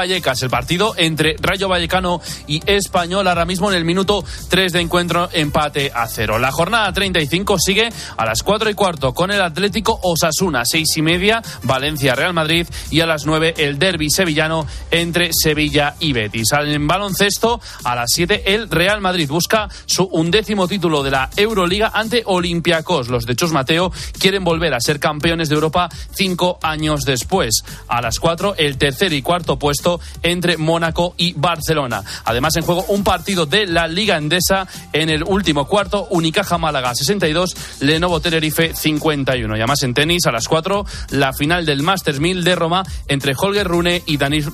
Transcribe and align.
Vallecas, 0.00 0.42
el 0.42 0.48
partido 0.48 0.94
entre 0.96 1.36
Rayo 1.42 1.68
Vallecano 1.68 2.22
y 2.46 2.62
Español, 2.64 3.28
ahora 3.28 3.44
mismo 3.44 3.70
en 3.70 3.76
el 3.76 3.84
minuto 3.84 4.24
3 4.48 4.72
de 4.72 4.80
encuentro, 4.80 5.28
empate 5.30 5.92
a 5.94 6.06
cero. 6.08 6.38
La 6.38 6.50
jornada 6.50 6.90
35 6.90 7.58
sigue 7.58 7.90
a 8.16 8.24
las 8.24 8.42
4 8.42 8.70
y 8.70 8.74
cuarto 8.74 9.12
con 9.12 9.30
el 9.30 9.42
Atlético 9.42 10.00
Osasuna, 10.02 10.62
6 10.64 10.96
y 10.96 11.02
media, 11.02 11.42
Valencia 11.64 12.14
Real 12.14 12.32
Madrid 12.32 12.66
y 12.90 13.00
a 13.00 13.06
las 13.06 13.26
9 13.26 13.56
el 13.58 13.78
derby 13.78 14.08
sevillano 14.08 14.66
entre 14.90 15.32
Sevilla 15.34 15.96
y 16.00 16.14
Betis. 16.14 16.48
En 16.52 16.86
baloncesto, 16.86 17.60
a 17.84 17.94
las 17.94 18.08
7 18.14 18.54
el 18.54 18.70
Real 18.70 19.02
Madrid 19.02 19.28
busca 19.28 19.68
su 19.84 20.04
undécimo 20.04 20.66
título 20.66 21.02
de 21.02 21.10
la 21.10 21.28
Euroliga 21.36 21.90
ante 21.92 22.22
Olympiacos. 22.24 23.08
Los 23.08 23.26
de 23.26 23.36
Chus 23.36 23.52
Mateo 23.52 23.92
quieren 24.18 24.44
volver 24.44 24.72
a 24.72 24.80
ser 24.80 24.98
campeones 24.98 25.50
de 25.50 25.56
Europa 25.56 25.90
cinco 26.14 26.58
años 26.62 27.02
después. 27.02 27.62
A 27.86 28.00
las 28.00 28.18
4 28.18 28.54
el 28.56 28.78
tercer 28.78 29.12
y 29.12 29.20
cuarto 29.20 29.58
puesto 29.58 29.89
entre 30.22 30.56
Mónaco 30.56 31.14
y 31.16 31.32
Barcelona. 31.32 32.02
Además, 32.24 32.56
en 32.56 32.62
juego 32.62 32.84
un 32.88 33.02
partido 33.02 33.46
de 33.46 33.66
la 33.66 33.88
Liga 33.88 34.16
Endesa 34.16 34.66
en 34.92 35.08
el 35.08 35.24
último 35.24 35.66
cuarto, 35.66 36.06
Unicaja 36.10 36.58
Málaga 36.58 36.94
62, 36.94 37.56
Lenovo 37.80 38.20
Tenerife 38.20 38.74
51. 38.74 39.56
Y 39.56 39.60
además 39.60 39.82
en 39.82 39.94
tenis, 39.94 40.26
a 40.26 40.32
las 40.32 40.46
4, 40.46 40.84
la 41.10 41.32
final 41.32 41.64
del 41.64 41.82
Masters 41.82 42.20
1000 42.20 42.44
de 42.44 42.54
Roma 42.54 42.84
entre 43.08 43.34
Holger 43.36 43.66
Rune 43.66 44.02
y 44.06 44.16
Danis 44.16 44.52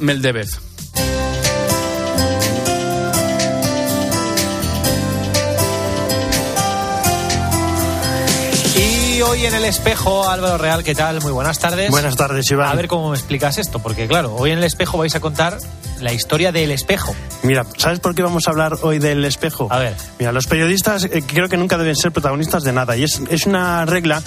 Hoy 9.25 9.47
en 9.47 9.55
el 9.55 9.65
espejo, 9.65 10.29
Álvaro 10.29 10.59
Real, 10.59 10.85
¿qué 10.85 10.95
tal? 10.95 11.23
Muy 11.23 11.33
buenas 11.33 11.59
tardes. 11.59 11.91
Buenas 11.91 12.17
tardes, 12.17 12.51
Iván. 12.51 12.69
A 12.69 12.75
ver 12.75 12.87
cómo 12.87 13.11
me 13.11 13.17
explicas 13.17 13.57
esto, 13.57 13.79
porque 13.79 14.07
claro, 14.07 14.35
hoy 14.37 14.51
en 14.51 14.59
el 14.59 14.65
espejo 14.65 14.99
vais 14.99 15.15
a 15.15 15.21
contar 15.21 15.59
la 16.01 16.13
historia 16.13 16.53
del 16.53 16.71
espejo. 16.71 17.15
Mira, 17.43 17.65
¿sabes 17.79 17.99
por 18.01 18.15
qué 18.15 18.23
vamos 18.23 18.47
a 18.47 18.51
hablar 18.51 18.77
hoy 18.83 18.99
del 18.99 19.25
espejo? 19.25 19.69
A 19.71 19.79
ver. 19.79 19.97
Mira, 20.19 20.33
los 20.33 20.47
periodistas 20.47 21.05
eh, 21.05 21.23
creo 21.27 21.49
que 21.49 21.57
nunca 21.57 21.79
deben 21.79 21.97
ser 21.97 22.13
protagonistas 22.13 22.63
de 22.63 22.73
nada 22.73 22.95
y 22.97 23.05
es, 23.05 23.23
es 23.31 23.47
una 23.47 23.87
regla 23.87 24.23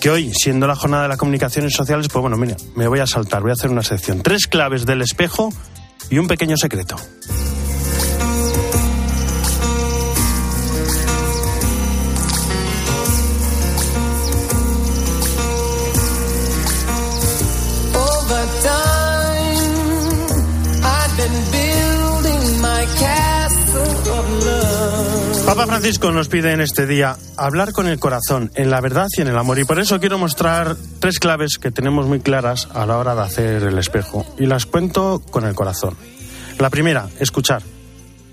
que 0.00 0.10
hoy, 0.10 0.32
siendo 0.34 0.66
la 0.66 0.76
jornada 0.76 1.04
de 1.04 1.08
las 1.08 1.18
comunicaciones 1.18 1.72
sociales, 1.72 2.08
pues 2.12 2.20
bueno, 2.20 2.36
mira, 2.36 2.56
me 2.74 2.86
voy 2.86 3.00
a 3.00 3.06
saltar, 3.06 3.40
voy 3.40 3.50
a 3.50 3.54
hacer 3.54 3.70
una 3.70 3.82
sección. 3.82 4.22
Tres 4.22 4.46
claves 4.46 4.84
del 4.84 5.00
espejo 5.00 5.50
y 6.10 6.18
un 6.18 6.28
pequeño 6.28 6.58
secreto. 6.58 6.96
Papa 25.46 25.66
Francisco 25.66 26.10
nos 26.10 26.28
pide 26.28 26.52
en 26.52 26.60
este 26.60 26.86
día 26.86 27.16
hablar 27.36 27.72
con 27.72 27.86
el 27.86 27.98
corazón, 27.98 28.50
en 28.54 28.70
la 28.70 28.80
verdad 28.80 29.08
y 29.16 29.20
en 29.20 29.28
el 29.28 29.36
amor. 29.36 29.58
Y 29.58 29.64
por 29.64 29.78
eso 29.78 30.00
quiero 30.00 30.18
mostrar 30.18 30.76
tres 31.00 31.18
claves 31.18 31.58
que 31.60 31.70
tenemos 31.70 32.06
muy 32.06 32.20
claras 32.20 32.68
a 32.72 32.86
la 32.86 32.96
hora 32.96 33.14
de 33.14 33.22
hacer 33.22 33.62
el 33.62 33.78
espejo. 33.78 34.26
Y 34.38 34.46
las 34.46 34.66
cuento 34.66 35.22
con 35.30 35.44
el 35.44 35.54
corazón. 35.54 35.96
La 36.58 36.70
primera, 36.70 37.08
escuchar. 37.20 37.62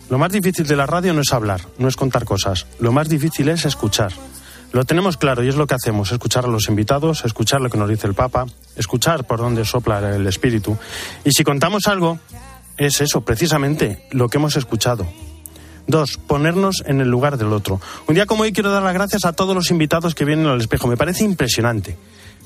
Lo 0.10 0.18
más 0.18 0.32
difícil 0.32 0.66
de 0.66 0.76
la 0.76 0.86
radio 0.86 1.14
no 1.14 1.22
es 1.22 1.32
hablar, 1.34 1.62
no 1.78 1.88
es 1.88 1.96
contar 1.96 2.26
cosas. 2.26 2.66
Lo 2.80 2.92
más 2.92 3.10
difícil 3.10 3.50
es 3.50 3.66
escuchar. 3.66 4.14
Lo 4.72 4.86
tenemos 4.86 5.18
claro 5.18 5.44
y 5.44 5.50
es 5.50 5.56
lo 5.56 5.68
que 5.68 5.76
hacemos, 5.76 6.12
escuchar 6.12 6.46
a 6.46 6.48
los 6.48 6.70
invitados, 6.70 7.26
escuchar 7.26 7.60
lo 7.60 7.70
que 7.70 7.78
nos 7.78 7.90
dice 7.90 8.08
el 8.08 8.14
Papa, 8.14 8.46
escuchar 8.78 9.28
por 9.28 9.40
dónde 9.40 9.66
sopla 9.66 10.16
el 10.16 10.26
Espíritu. 10.28 10.78
Y 11.26 11.32
si 11.32 11.44
contamos 11.44 11.88
algo, 11.88 12.20
es 12.78 13.02
eso, 13.02 13.22
precisamente, 13.22 14.08
lo 14.12 14.30
que 14.30 14.38
hemos 14.38 14.56
escuchado, 14.56 15.06
Dos, 15.92 16.18
ponernos 16.26 16.84
en 16.86 17.02
el 17.02 17.10
lugar 17.10 17.38
del 17.38 17.52
otro. 17.52 17.82
Un 18.08 18.16
día 18.16 18.26
como 18.26 18.44
hoy 18.44 18.54
quiero 18.54 18.72
dar 18.72 18.82
las 18.82 18.94
gracias 18.94 19.26
a 19.26 19.34
todos 19.34 19.54
los 19.54 19.72
invitados 19.72 20.16
que 20.16 20.24
vienen 20.24 20.46
al 20.46 20.62
espejo. 20.62 20.88
Me 20.88 20.96
parece 20.96 21.26
impresionante. 21.26 21.98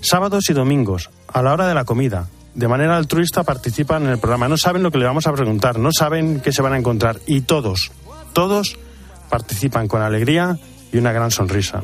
Sábados 0.02 0.50
y 0.50 0.54
domingos, 0.54 1.12
a 1.32 1.44
la 1.44 1.54
hora 1.54 1.68
de 1.68 1.76
la 1.76 1.86
comida, 1.86 2.28
de 2.56 2.68
manera 2.68 2.98
altruista 2.98 3.44
participan 3.44 4.06
en 4.06 4.10
el 4.10 4.18
programa. 4.18 4.48
No 4.48 4.58
saben 4.58 4.82
lo 4.82 4.90
que 4.90 4.98
le 4.98 5.06
vamos 5.06 5.28
a 5.28 5.34
preguntar, 5.34 5.78
no 5.78 5.92
saben 5.92 6.40
qué 6.40 6.52
se 6.52 6.64
van 6.64 6.74
a 6.74 6.80
encontrar. 6.80 7.20
Y 7.28 7.42
todos, 7.42 7.92
todos 8.34 8.80
participan 9.30 9.88
con 9.88 10.02
alegría 10.02 10.58
y 10.92 10.98
una 10.98 11.12
gran 11.12 11.30
sonrisa. 11.30 11.84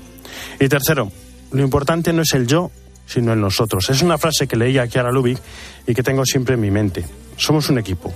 Y 0.59 0.67
tercero, 0.67 1.11
lo 1.51 1.61
importante 1.61 2.11
no 2.11 2.23
es 2.23 2.33
el 2.33 2.47
yo, 2.47 2.71
sino 3.05 3.33
el 3.33 3.39
nosotros. 3.39 3.87
Es 3.91 4.01
una 4.01 4.17
frase 4.17 4.47
que 4.47 4.55
leí 4.55 4.79
a 4.79 4.87
Kiara 4.87 5.11
Lubick 5.11 5.39
y 5.85 5.93
que 5.93 6.01
tengo 6.01 6.25
siempre 6.25 6.55
en 6.55 6.61
mi 6.61 6.71
mente. 6.71 7.05
Somos 7.37 7.69
un 7.69 7.77
equipo. 7.77 8.11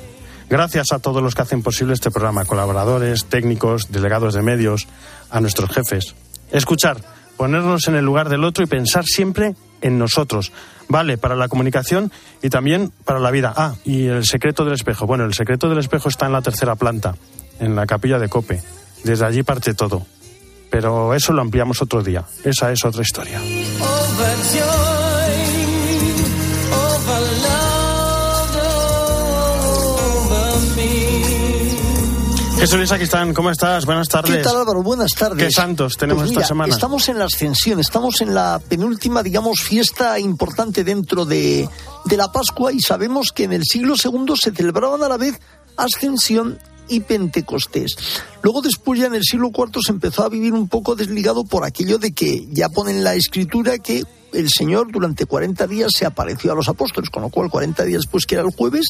Gracias 0.49 0.91
a 0.91 0.99
todos 0.99 1.23
los 1.23 1.33
que 1.33 1.41
hacen 1.41 1.63
posible 1.63 1.93
este 1.93 2.11
programa, 2.11 2.45
colaboradores, 2.45 3.25
técnicos, 3.25 3.91
delegados 3.91 4.33
de 4.33 4.41
medios, 4.41 4.87
a 5.29 5.41
nuestros 5.41 5.69
jefes. 5.71 6.15
Escuchar, 6.51 6.97
ponernos 7.37 7.87
en 7.87 7.95
el 7.95 8.05
lugar 8.05 8.29
del 8.29 8.43
otro 8.43 8.63
y 8.63 8.67
pensar 8.67 9.05
siempre 9.05 9.55
en 9.81 9.97
nosotros. 9.97 10.51
Vale 10.87 11.17
para 11.17 11.35
la 11.35 11.47
comunicación 11.47 12.11
y 12.41 12.49
también 12.49 12.91
para 13.05 13.19
la 13.19 13.31
vida. 13.31 13.53
Ah, 13.55 13.75
y 13.83 14.05
el 14.05 14.25
secreto 14.25 14.63
del 14.63 14.73
espejo. 14.73 15.07
Bueno, 15.07 15.25
el 15.25 15.33
secreto 15.33 15.67
del 15.67 15.79
espejo 15.79 16.09
está 16.09 16.27
en 16.27 16.33
la 16.33 16.41
tercera 16.41 16.75
planta, 16.75 17.15
en 17.59 17.75
la 17.75 17.85
capilla 17.87 18.19
de 18.19 18.29
Cope. 18.29 18.61
Desde 19.03 19.25
allí 19.25 19.43
parte 19.43 19.73
todo. 19.73 20.05
Pero 20.69 21.13
eso 21.13 21.33
lo 21.33 21.41
ampliamos 21.41 21.81
otro 21.81 22.03
día. 22.03 22.23
Esa 22.43 22.71
es 22.71 22.83
otra 22.85 23.01
historia. 23.01 23.39
Jesús 32.65 32.91
están. 32.99 33.31
¿Cómo 33.35 33.51
estás? 33.51 33.85
Buenas 33.85 34.09
tardes. 34.09 34.37
¿Qué 34.37 34.41
tal, 34.41 34.57
Álvaro? 34.57 34.81
Buenas 34.81 35.11
tardes. 35.11 35.37
¿Qué 35.37 35.51
santos 35.51 35.97
tenemos 35.97 36.23
Pues 36.23 36.31
esta 36.31 36.39
mira, 36.39 36.47
semana? 36.47 36.73
Estamos 36.73 37.07
en 37.09 37.19
la 37.19 37.25
ascensión, 37.25 37.79
estamos 37.79 38.21
en 38.21 38.33
la 38.33 38.59
penúltima, 38.67 39.21
digamos, 39.21 39.61
fiesta 39.61 40.19
importante 40.19 40.83
dentro 40.83 41.25
de, 41.25 41.69
de 42.05 42.17
la 42.17 42.31
Pascua 42.31 42.73
y 42.73 42.79
sabemos 42.79 43.31
que 43.31 43.43
en 43.43 43.53
el 43.53 43.61
siglo 43.63 43.93
II 44.03 44.33
se 44.41 44.51
celebraban 44.51 45.03
a 45.03 45.09
la 45.09 45.17
vez 45.17 45.39
ascensión 45.77 46.57
y 46.87 47.01
Pentecostés. 47.01 47.97
Luego 48.41 48.63
después 48.63 48.99
ya 48.99 49.05
en 49.05 49.15
el 49.15 49.23
siglo 49.23 49.51
IV 49.55 49.81
se 49.85 49.91
empezó 49.91 50.23
a 50.23 50.29
vivir 50.29 50.53
un 50.53 50.67
poco 50.67 50.95
desligado 50.95 51.43
por 51.43 51.65
aquello 51.65 51.99
de 51.99 52.13
que 52.13 52.47
ya 52.49 52.69
pone 52.69 52.89
en 52.89 53.03
la 53.03 53.13
escritura 53.13 53.77
que 53.77 54.05
el 54.35 54.49
Señor 54.49 54.91
durante 54.91 55.25
40 55.25 55.67
días 55.67 55.91
se 55.95 56.05
apareció 56.05 56.51
a 56.51 56.55
los 56.55 56.67
apóstoles, 56.67 57.09
con 57.09 57.23
lo 57.23 57.29
cual 57.29 57.49
40 57.49 57.83
días 57.85 58.01
después, 58.01 58.25
que 58.25 58.35
era 58.35 58.43
el 58.43 58.53
jueves, 58.53 58.85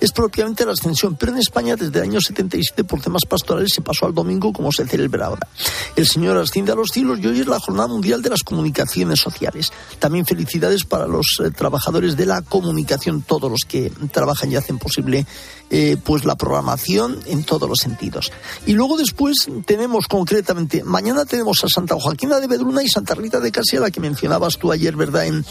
es 0.00 0.12
propiamente 0.12 0.64
la 0.64 0.72
ascensión. 0.72 1.16
Pero 1.16 1.32
en 1.32 1.38
España 1.38 1.76
desde 1.76 1.98
el 1.98 2.04
año 2.04 2.20
77 2.20 2.84
por 2.84 3.00
temas 3.00 3.22
pastorales 3.28 3.72
se 3.74 3.82
pasó 3.82 4.06
al 4.06 4.14
domingo 4.14 4.52
como 4.52 4.72
se 4.72 4.86
celebra 4.86 5.26
ahora. 5.26 5.48
El 5.96 6.06
Señor 6.06 6.36
asciende 6.38 6.72
a 6.72 6.74
los 6.74 6.90
cielos 6.90 7.18
y 7.20 7.26
hoy 7.26 7.40
es 7.40 7.46
la 7.46 7.60
Jornada 7.60 7.88
Mundial 7.88 8.22
de 8.22 8.30
las 8.30 8.42
Comunicaciones 8.42 9.20
Sociales. 9.20 9.72
También 9.98 10.26
felicidades 10.26 10.84
para 10.84 11.06
los 11.06 11.38
eh, 11.44 11.50
trabajadores 11.50 12.16
de 12.16 12.26
la 12.26 12.42
comunicación, 12.42 13.22
todos 13.22 13.50
los 13.50 13.64
que 13.66 13.90
trabajan 14.12 14.52
y 14.52 14.56
hacen 14.56 14.78
posible 14.78 15.26
eh, 15.76 15.96
pues 15.96 16.24
la 16.24 16.36
programación 16.36 17.18
en 17.26 17.42
todos 17.42 17.68
los 17.68 17.78
sentidos. 17.80 18.30
Y 18.64 18.74
luego 18.74 18.96
después 18.96 19.48
tenemos 19.66 20.06
concretamente, 20.06 20.84
mañana 20.84 21.24
tenemos 21.24 21.64
a 21.64 21.68
Santa 21.68 21.96
Joaquina 21.98 22.38
de 22.38 22.46
Bedruna 22.46 22.84
y 22.84 22.88
Santa 22.88 23.16
Rita 23.16 23.40
de 23.40 23.50
Casia, 23.50 23.80
la 23.80 23.90
que 23.90 23.98
mencionabas 23.98 24.56
tú 24.56 24.70
ayer, 24.70 24.94
¿verdad? 24.94 25.26
En, 25.26 25.44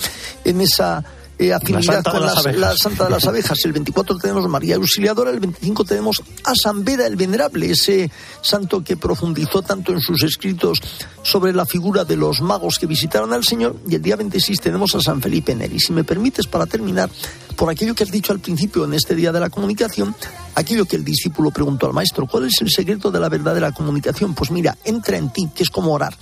en 0.46 0.62
esa 0.62 1.04
eh, 1.40 1.52
afinidad 1.52 2.04
con 2.04 2.22
las 2.22 2.46
la 2.56 2.78
Santa 2.78 3.04
de 3.04 3.10
las 3.10 3.26
Abejas. 3.26 3.58
El 3.66 3.74
24 3.74 4.18
tenemos 4.18 4.48
María 4.48 4.76
Auxiliadora, 4.76 5.30
el 5.30 5.42
25 5.42 5.84
tenemos 5.84 6.22
a 6.46 6.54
San 6.56 6.86
Beda 6.86 7.06
el 7.06 7.18
Venerable, 7.18 7.70
ese 7.70 8.10
santo 8.42 8.82
que 8.82 8.96
profundizó 8.96 9.62
tanto 9.62 9.92
en 9.92 10.00
sus 10.00 10.24
escritos 10.24 10.80
sobre 11.22 11.52
la 11.52 11.66
figura 11.66 12.06
de 12.06 12.16
los 12.16 12.40
magos 12.42 12.78
que 12.80 12.86
visitaron 12.86 13.34
al 13.34 13.44
Señor. 13.44 13.76
Y 13.90 13.96
el 13.96 14.02
día 14.02 14.16
26 14.16 14.62
tenemos 14.62 14.96
a 14.96 15.02
San 15.02 15.22
Felipe 15.22 15.54
Neri. 15.54 15.80
Si 15.82 15.92
me 15.92 16.06
permites, 16.06 16.48
para 16.48 16.66
terminar, 16.66 17.10
por 17.56 17.70
aquello 17.70 17.96
que 17.96 18.04
has 18.04 18.12
dicho 18.12 18.32
al 18.34 18.40
principio 18.40 18.86
en 18.86 18.94
este 18.94 19.16
día 19.16 19.32
de 19.32 19.40
la 19.40 19.50
comunicación, 19.50 20.16
aquello 20.56 20.86
que 20.86 20.96
el 20.96 21.04
discípulo 21.04 21.52
preguntó 21.52 21.88
al 21.88 21.94
maestro, 21.94 22.26
¿cuál 22.28 22.46
es 22.46 22.62
el 22.62 22.70
secreto 22.70 23.12
de 23.12 23.20
la 23.20 23.30
verdadera 23.30 23.72
comunicación? 23.72 24.34
Pues 24.34 24.52
mira, 24.52 24.78
entra 24.84 25.18
en 25.18 25.32
ti, 25.32 25.50
que 25.54 25.64
es 25.64 25.70
como 25.70 25.94
orar. 25.94 26.16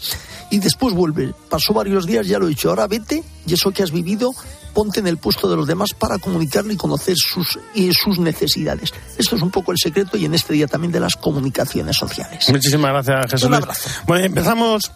Y 0.49 0.59
después 0.59 0.93
vuelve. 0.93 1.33
Pasó 1.49 1.73
varios 1.73 2.05
días, 2.05 2.27
ya 2.27 2.37
lo 2.39 2.45
he 2.45 2.49
dicho, 2.49 2.69
ahora 2.69 2.87
vete 2.87 3.23
y 3.45 3.53
eso 3.53 3.71
que 3.71 3.83
has 3.83 3.91
vivido, 3.91 4.31
ponte 4.73 4.99
en 4.99 5.07
el 5.07 5.17
puesto 5.17 5.49
de 5.49 5.55
los 5.55 5.67
demás 5.67 5.93
para 5.93 6.17
comunicarle 6.17 6.73
y 6.73 6.77
conocer 6.77 7.15
sus, 7.17 7.57
y 7.73 7.93
sus 7.93 8.19
necesidades. 8.19 8.93
Esto 9.17 9.35
es 9.35 9.41
un 9.41 9.51
poco 9.51 9.71
el 9.71 9.77
secreto 9.77 10.17
y 10.17 10.25
en 10.25 10.33
este 10.33 10.53
día 10.53 10.67
también 10.67 10.91
de 10.91 10.99
las 10.99 11.15
comunicaciones 11.15 11.95
sociales. 11.97 12.49
Muchísimas 12.49 12.91
gracias, 12.91 13.31
Jesús 13.31 13.45
Un 13.45 13.51
Luis. 13.51 13.63
abrazo. 13.63 13.89
Bueno, 14.05 14.25
empezamos 14.25 14.91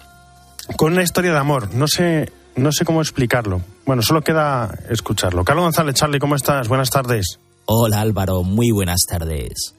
con 0.78 0.94
una 0.94 1.04
historia 1.04 1.32
de 1.32 1.38
amor. 1.40 1.74
No 1.74 1.88
sé, 1.88 2.32
no 2.56 2.72
sé 2.72 2.86
cómo 2.86 3.02
explicarlo. 3.02 3.62
Bueno, 3.86 4.02
solo 4.02 4.22
queda 4.22 4.78
escucharlo. 4.90 5.44
Carlos 5.44 5.66
González, 5.66 5.96
Charlie, 5.96 6.19
¿cómo 6.19 6.36
estás? 6.36 6.68
Buenas 6.68 6.90
tardes. 6.90 7.40
Hola 7.66 8.02
Álvaro, 8.02 8.44
muy 8.44 8.72
buenas 8.72 9.02
tardes. 9.10 9.74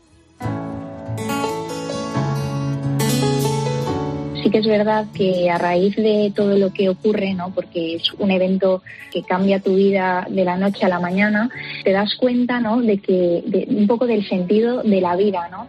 Sí 4.43 4.51
que 4.51 4.59
es 4.59 4.67
verdad 4.67 5.07
que 5.15 5.51
a 5.51 5.59
raíz 5.59 5.97
de 5.97 6.33
todo 6.35 6.57
lo 6.57 6.73
que 6.73 6.89
ocurre, 6.89 7.35
¿no? 7.35 7.51
porque 7.51 7.97
es 7.97 8.13
un 8.19 8.31
evento 8.31 8.83
que 9.13 9.23
cambia 9.23 9.61
tu 9.61 9.75
vida 9.75 10.27
de 10.29 10.45
la 10.45 10.57
noche 10.57 10.85
a 10.85 10.89
la 10.89 11.01
mañana, 11.01 11.49
te 11.85 11.93
das 11.93 12.15
cuenta 12.19 12.61
¿no? 12.61 12.81
de 12.81 12.99
que 12.99 13.43
de, 13.47 13.67
un 13.71 13.87
poco 13.87 14.07
del 14.07 14.29
sentido 14.29 14.83
de 14.83 15.01
la 15.01 15.17
vida. 15.17 15.49
¿no? 15.49 15.67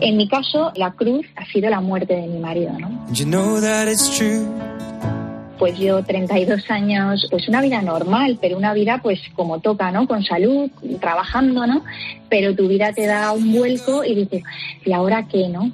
En 0.00 0.16
mi 0.16 0.28
caso, 0.28 0.72
la 0.76 0.92
cruz 0.92 1.26
ha 1.36 1.44
sido 1.52 1.68
la 1.68 1.80
muerte 1.80 2.14
de 2.14 2.26
mi 2.26 2.38
marido. 2.38 2.72
¿no? 2.78 3.06
Pues 5.60 5.78
yo 5.78 6.02
32 6.02 6.70
años, 6.70 7.28
pues 7.30 7.46
una 7.46 7.60
vida 7.60 7.82
normal, 7.82 8.38
pero 8.40 8.56
una 8.56 8.72
vida 8.72 8.98
pues 9.02 9.20
como 9.34 9.60
toca, 9.60 9.92
¿no? 9.92 10.08
Con 10.08 10.24
salud, 10.24 10.70
trabajando, 10.98 11.66
¿no? 11.66 11.84
Pero 12.30 12.56
tu 12.56 12.66
vida 12.66 12.94
te 12.94 13.06
da 13.06 13.30
un 13.32 13.52
vuelco 13.52 14.02
y 14.02 14.14
dices, 14.14 14.42
¿y 14.86 14.92
ahora 14.92 15.28
qué, 15.28 15.48
no? 15.48 15.70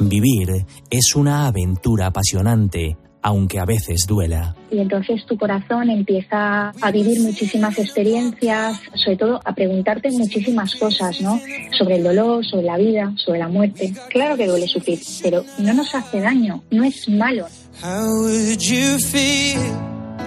Vivir 0.00 0.66
es 0.90 1.16
una 1.16 1.46
aventura 1.46 2.08
apasionante 2.08 2.98
aunque 3.22 3.58
a 3.58 3.64
veces 3.64 4.06
duela. 4.06 4.54
Y 4.70 4.78
entonces 4.78 5.24
tu 5.26 5.36
corazón 5.36 5.90
empieza 5.90 6.70
a 6.80 6.90
vivir 6.90 7.20
muchísimas 7.20 7.78
experiencias, 7.78 8.78
sobre 8.94 9.16
todo 9.16 9.40
a 9.44 9.54
preguntarte 9.54 10.10
muchísimas 10.10 10.74
cosas, 10.76 11.20
¿no? 11.20 11.40
Sobre 11.76 11.96
el 11.96 12.04
dolor, 12.04 12.44
sobre 12.44 12.64
la 12.64 12.76
vida, 12.76 13.12
sobre 13.16 13.38
la 13.38 13.48
muerte. 13.48 13.92
Claro 14.10 14.36
que 14.36 14.46
duele 14.46 14.66
sufrir, 14.66 15.00
pero 15.22 15.44
no 15.58 15.74
nos 15.74 15.94
hace 15.94 16.20
daño, 16.20 16.62
no 16.70 16.84
es 16.84 17.08
malo. 17.08 17.46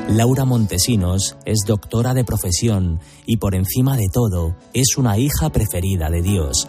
Laura 0.10 0.44
Montesinos 0.46 1.38
es 1.46 1.60
doctora 1.66 2.14
de 2.14 2.26
profesión 2.26 3.00
y 3.26 3.38
por 3.38 3.56
encima 3.56 3.96
de 3.96 4.10
todo 4.12 4.56
es 4.74 4.98
una 4.98 5.18
hija 5.18 5.50
preferida 5.52 6.10
de 6.10 6.22
Dios. 6.22 6.68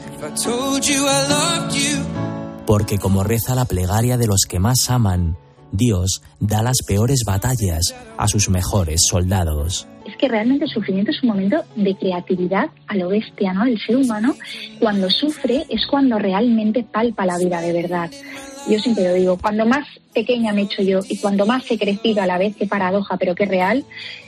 Porque 2.67 2.99
como 2.99 3.25
reza 3.25 3.55
la 3.55 3.65
plegaria 3.65 4.17
de 4.17 4.27
los 4.29 4.43
que 4.49 4.61
más 4.61 4.91
aman, 4.91 5.37
Dios 5.73 6.23
da 6.39 6.63
las 6.63 6.77
peores 6.87 7.25
batallas 7.27 7.95
a 8.17 8.29
sus 8.29 8.49
mejores 8.49 9.01
soldados. 9.09 9.89
Es 10.07 10.17
que 10.17 10.29
realmente 10.29 10.65
el 10.65 10.71
sufrimiento 10.71 11.11
es 11.11 11.23
un 11.23 11.31
momento 11.31 11.63
de 11.77 11.97
creatividad 11.97 12.67
a 12.89 12.97
lo 12.97 13.09
bestia, 13.09 13.53
¿no? 13.53 13.65
El 13.65 13.79
ser 13.79 13.97
humano, 13.97 14.35
cuando 14.79 15.09
sufre, 15.11 15.65
es 15.69 15.87
cuando 15.87 16.19
realmente 16.19 16.85
palpa 16.85 17.25
la 17.25 17.39
vida 17.39 17.61
de 17.61 17.73
verdad. 17.73 18.11
Yo 18.69 18.79
siempre 18.79 19.05
lo 19.05 19.15
digo, 19.15 19.39
cuando 19.39 19.67
más 19.67 19.87
pequeña 20.13 20.53
me 20.53 20.63
he 20.63 20.65
hecho 20.65 20.83
yo 20.83 21.01
y 21.09 21.17
cuando 21.17 21.47
más 21.47 21.69
he 21.71 21.79
crecido 21.79 22.23
a 22.23 22.27
la 22.27 22.39
vez, 22.39 22.55
qué 22.57 22.67
paradoja, 22.67 23.17
pero 23.17 23.35
qué 23.35 23.47
real, 23.47 23.85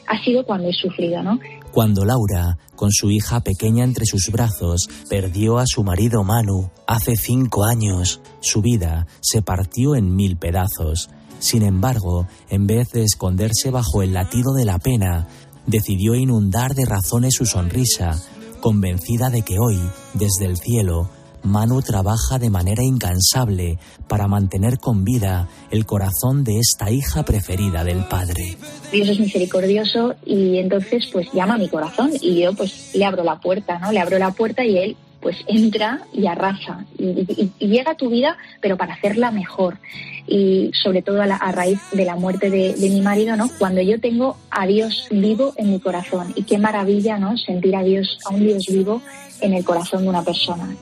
ha 0.06 0.22
sido 0.24 0.44
cuando 0.44 0.68
he 0.68 0.72
sufrido, 0.72 1.22
¿no? 1.22 1.38
Cuando 1.72 2.04
Laura, 2.04 2.58
con 2.76 2.90
su 2.92 3.10
hija 3.10 3.40
pequeña 3.40 3.84
entre 3.84 4.06
sus 4.06 4.30
brazos, 4.30 4.88
perdió 5.08 5.58
a 5.58 5.66
su 5.66 5.82
marido 5.82 6.22
Manu 6.24 6.70
hace 6.86 7.16
cinco 7.16 7.64
años, 7.64 8.20
su 8.40 8.62
vida 8.62 9.06
se 9.20 9.42
partió 9.42 9.94
en 9.94 10.14
mil 10.14 10.36
pedazos. 10.36 11.10
Sin 11.44 11.62
embargo, 11.62 12.26
en 12.48 12.66
vez 12.66 12.88
de 12.92 13.02
esconderse 13.02 13.70
bajo 13.70 14.00
el 14.00 14.14
latido 14.14 14.54
de 14.54 14.64
la 14.64 14.78
pena, 14.78 15.28
decidió 15.66 16.14
inundar 16.14 16.74
de 16.74 16.86
razones 16.86 17.34
su 17.34 17.44
sonrisa, 17.44 18.18
convencida 18.62 19.28
de 19.28 19.42
que 19.42 19.58
hoy, 19.58 19.78
desde 20.14 20.46
el 20.46 20.56
cielo, 20.56 21.10
Manu 21.42 21.82
trabaja 21.82 22.38
de 22.38 22.48
manera 22.48 22.82
incansable 22.82 23.78
para 24.08 24.26
mantener 24.26 24.78
con 24.78 25.04
vida 25.04 25.46
el 25.70 25.84
corazón 25.84 26.44
de 26.44 26.60
esta 26.60 26.90
hija 26.90 27.24
preferida 27.26 27.84
del 27.84 28.08
padre. 28.08 28.56
Dios 28.90 29.10
es 29.10 29.20
misericordioso 29.20 30.14
y 30.24 30.56
entonces 30.56 31.10
pues 31.12 31.28
llama 31.34 31.56
a 31.56 31.58
mi 31.58 31.68
corazón 31.68 32.12
y 32.22 32.40
yo 32.40 32.54
pues 32.54 32.92
le 32.94 33.04
abro 33.04 33.22
la 33.22 33.38
puerta, 33.38 33.78
¿no? 33.78 33.92
Le 33.92 34.00
abro 34.00 34.18
la 34.18 34.30
puerta 34.30 34.64
y 34.64 34.78
él 34.78 34.96
pues 35.24 35.38
entra 35.46 36.02
y 36.12 36.26
arrasa 36.26 36.84
y, 36.98 37.50
llega 37.58 37.92
a 37.92 37.94
tu 37.96 38.10
vida, 38.10 38.36
pero 38.60 38.76
para 38.76 38.92
hacerla 38.92 39.30
mejor. 39.30 39.78
Y 40.26 40.70
sobre 40.82 41.00
todo 41.00 41.22
a, 41.22 41.50
raíz 41.50 41.80
de 41.92 42.04
la 42.04 42.14
muerte 42.14 42.50
de, 42.50 42.74
mi 42.90 43.00
marido, 43.00 43.34
¿no? 43.34 43.48
Cuando 43.58 43.80
yo 43.80 43.98
tengo 43.98 44.36
a 44.50 44.66
Dios 44.66 45.08
vivo 45.10 45.54
en 45.56 45.70
mi 45.70 45.80
corazón. 45.80 46.32
Y 46.36 46.42
qué 46.42 46.58
maravilla, 46.58 47.18
¿no? 47.18 47.38
Sentir 47.38 47.74
a 47.74 47.82
Dios, 47.82 48.18
a 48.26 48.34
un 48.34 48.40
Dios 48.40 48.66
vivo 48.68 49.00
en 49.40 49.54
el 49.54 49.64
corazón 49.64 50.02
de 50.02 50.08
una 50.10 50.22
persona. 50.22 50.76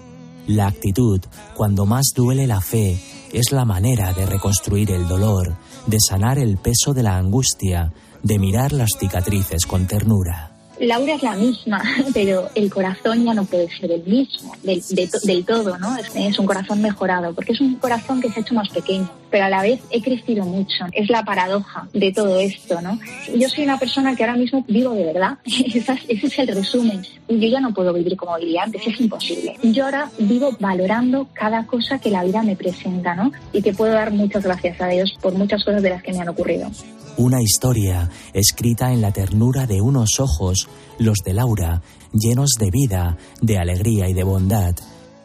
La 0.49 0.67
actitud, 0.67 1.21
cuando 1.55 1.87
más 1.87 2.07
duele 2.15 2.49
la 2.49 2.61
fe, 2.61 2.99
es 3.33 3.53
la 3.53 3.65
manera 3.65 4.13
de 4.13 4.27
reconstruir 4.27 4.91
el 4.91 5.07
dolor, 5.07 5.55
de 5.87 5.99
sanar 6.01 6.39
el 6.39 6.57
peso 6.57 6.93
de 6.93 7.05
la 7.05 7.17
angustia, 7.17 7.93
de 8.25 8.41
mirar 8.41 8.73
las 8.73 8.91
cicatrices 8.99 9.67
con 9.67 9.87
ternura. 9.87 10.52
Laura 10.83 11.15
es 11.15 11.23
la 11.23 11.37
misma, 11.37 11.81
pero 12.15 12.51
el 12.57 12.69
corazón 12.69 13.25
ya 13.25 13.35
no 13.35 13.45
puede 13.45 13.71
ser 13.71 13.93
el 13.93 14.03
mismo 14.03 14.53
del, 14.65 14.83
del 15.23 15.45
todo, 15.45 15.79
¿no? 15.79 15.97
Es, 15.97 16.39
un 16.39 16.47
corazón 16.47 16.83
mejorado, 16.83 17.33
porque 17.35 17.53
es 17.53 17.61
un 17.61 17.77
corazón 17.77 18.21
que 18.21 18.29
se 18.31 18.41
ha 18.41 18.43
hecho 18.43 18.55
más 18.55 18.69
pequeño, 18.69 19.09
pero 19.31 19.45
a 19.45 19.49
la 19.49 19.63
vez 19.63 19.81
he 19.91 20.03
crecido 20.03 20.45
mucho. 20.45 20.87
Es 20.91 21.09
la 21.09 21.25
paradoja 21.25 21.89
de 21.93 22.13
todo 22.13 22.41
esto, 22.41 22.81
¿no? 22.81 22.99
Yo 23.33 23.49
soy 23.49 23.63
una 23.63 23.79
persona 23.79 24.17
que 24.17 24.25
ahora 24.25 24.37
mismo 24.37 24.65
vivo 24.67 24.93
de 24.95 25.05
verdad, 25.05 25.39
ese 25.45 25.99
es 26.09 26.39
el 26.41 26.49
resumen. 26.49 27.07
Yo 27.29 27.49
ya 27.49 27.61
no 27.61 27.73
puedo 27.73 27.93
vivir 27.93 28.17
como 28.17 28.37
vivía 28.39 28.65
antes, 28.65 28.85
es 28.85 29.01
imposible. 29.01 29.57
Yo 29.63 29.85
ahora 29.85 30.11
vivo 30.19 30.57
valorando 30.59 31.29
cada 31.33 31.65
cosa 31.65 32.01
que 32.01 32.11
la 32.11 32.25
vida 32.25 32.43
me 32.43 32.57
presenta, 32.57 33.15
¿no? 33.15 33.31
Y 33.53 33.63
que 33.63 33.73
puedo 33.73 33.93
dar 33.93 34.11
muchas 34.11 34.43
gracias 34.43 34.81
a 34.81 34.89
Dios 34.89 35.17
por 35.21 35.33
muchas 35.35 35.65
cosas 35.65 35.81
de 35.81 35.91
las 35.91 36.03
que 36.03 36.13
me 36.13 36.21
han 36.21 36.29
ocurrido. 36.29 36.69
Una 37.17 37.43
historia 37.43 38.09
escrita 38.33 38.93
en 38.93 39.03
la 39.03 39.13
ternura 39.13 39.67
de 39.67 39.83
unos 39.83 40.19
ojos, 40.19 40.69
los 40.99 41.19
de 41.19 41.35
Laura, 41.35 41.83
llenos 42.13 42.53
de 42.59 42.71
vida, 42.71 43.19
de 43.43 43.59
alegría 43.59 44.09
y 44.09 44.15
de 44.15 44.25
bondad. 44.25 44.75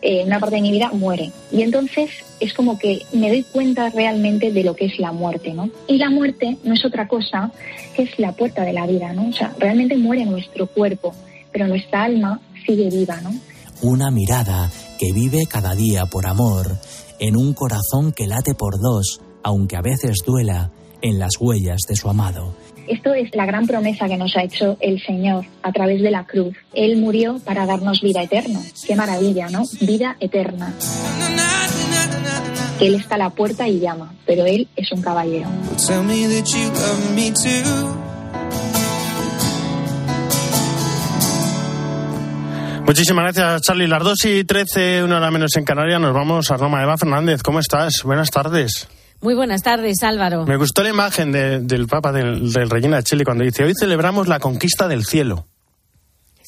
Eh, 0.01 0.23
una 0.25 0.39
parte 0.39 0.57
de 0.57 0.61
mi 0.61 0.71
vida 0.71 0.91
muere. 0.91 1.31
Y 1.51 1.61
entonces 1.61 2.11
es 2.39 2.53
como 2.53 2.77
que 2.77 3.01
me 3.13 3.29
doy 3.29 3.43
cuenta 3.43 3.89
realmente 3.89 4.51
de 4.51 4.63
lo 4.63 4.75
que 4.75 4.85
es 4.85 4.99
la 4.99 5.11
muerte, 5.11 5.53
¿no? 5.53 5.69
Y 5.87 5.97
la 5.97 6.09
muerte 6.09 6.57
no 6.63 6.73
es 6.73 6.85
otra 6.85 7.07
cosa 7.07 7.51
que 7.95 8.03
es 8.03 8.19
la 8.19 8.33
puerta 8.33 8.63
de 8.63 8.73
la 8.73 8.85
vida, 8.85 9.13
¿no? 9.13 9.29
O 9.29 9.33
sea, 9.33 9.55
realmente 9.57 9.97
muere 9.97 10.25
nuestro 10.25 10.67
cuerpo, 10.67 11.15
pero 11.51 11.67
nuestra 11.67 12.03
alma 12.03 12.41
sigue 12.65 12.89
viva, 12.89 13.21
¿no? 13.21 13.33
Una 13.81 14.11
mirada 14.11 14.69
que 14.99 15.13
vive 15.13 15.45
cada 15.49 15.73
día 15.73 16.05
por 16.05 16.27
amor, 16.27 16.77
en 17.19 17.37
un 17.37 17.53
corazón 17.53 18.11
que 18.11 18.27
late 18.27 18.53
por 18.53 18.79
dos, 18.79 19.21
aunque 19.41 19.77
a 19.77 19.81
veces 19.81 20.17
duela, 20.25 20.71
en 21.01 21.19
las 21.19 21.39
huellas 21.39 21.81
de 21.87 21.95
su 21.95 22.09
amado. 22.09 22.55
Esto 22.87 23.13
es 23.13 23.35
la 23.35 23.45
gran 23.45 23.67
promesa 23.67 24.07
que 24.07 24.15
nos 24.15 24.35
ha 24.37 24.43
hecho 24.43 24.77
el 24.79 25.01
Señor 25.03 25.45
a 25.61 25.71
través 25.73 26.01
de 26.01 26.09
la 26.09 26.25
cruz. 26.25 26.55
Él 26.73 26.97
murió 26.97 27.39
para 27.43 27.65
darnos 27.65 28.01
vida 28.01 28.23
eterna. 28.23 28.61
Qué 28.85 28.95
maravilla, 28.95 29.49
¿no? 29.49 29.63
Vida 29.81 30.15
eterna. 30.19 30.73
Él 32.79 32.95
está 32.95 33.15
a 33.15 33.17
la 33.17 33.29
puerta 33.31 33.67
y 33.67 33.79
llama, 33.79 34.13
pero 34.25 34.45
Él 34.45 34.67
es 34.75 34.91
un 34.91 35.01
caballero. 35.01 35.49
Muchísimas 42.85 43.23
gracias, 43.23 43.61
Charlie. 43.63 43.87
Las 43.87 44.01
2 44.01 44.25
y 44.25 44.43
13, 44.45 45.03
una 45.03 45.17
hora 45.17 45.29
menos 45.29 45.57
en 45.57 45.65
Canarias, 45.65 45.99
nos 45.99 46.13
vamos 46.13 46.49
a 46.51 46.57
Roma. 46.57 46.81
Eva 46.81 46.95
Fernández, 46.97 47.43
¿cómo 47.43 47.59
estás? 47.59 48.03
Buenas 48.03 48.31
tardes. 48.31 48.87
Muy 49.21 49.33
buenas 49.33 49.63
tardes, 49.63 50.03
Álvaro. 50.03 50.45
Me 50.45 50.57
gustó 50.57 50.83
la 50.83 50.89
imagen 50.89 51.31
del 51.31 51.87
Papa 51.87 52.11
del, 52.11 52.51
del 52.51 52.69
Regina 52.69 53.01
Chile 53.01 53.23
cuando 53.23 53.43
dice, 53.43 53.63
hoy 53.63 53.73
celebramos 53.77 54.27
la 54.27 54.39
conquista 54.39 54.87
del 54.87 55.05
cielo. 55.05 55.47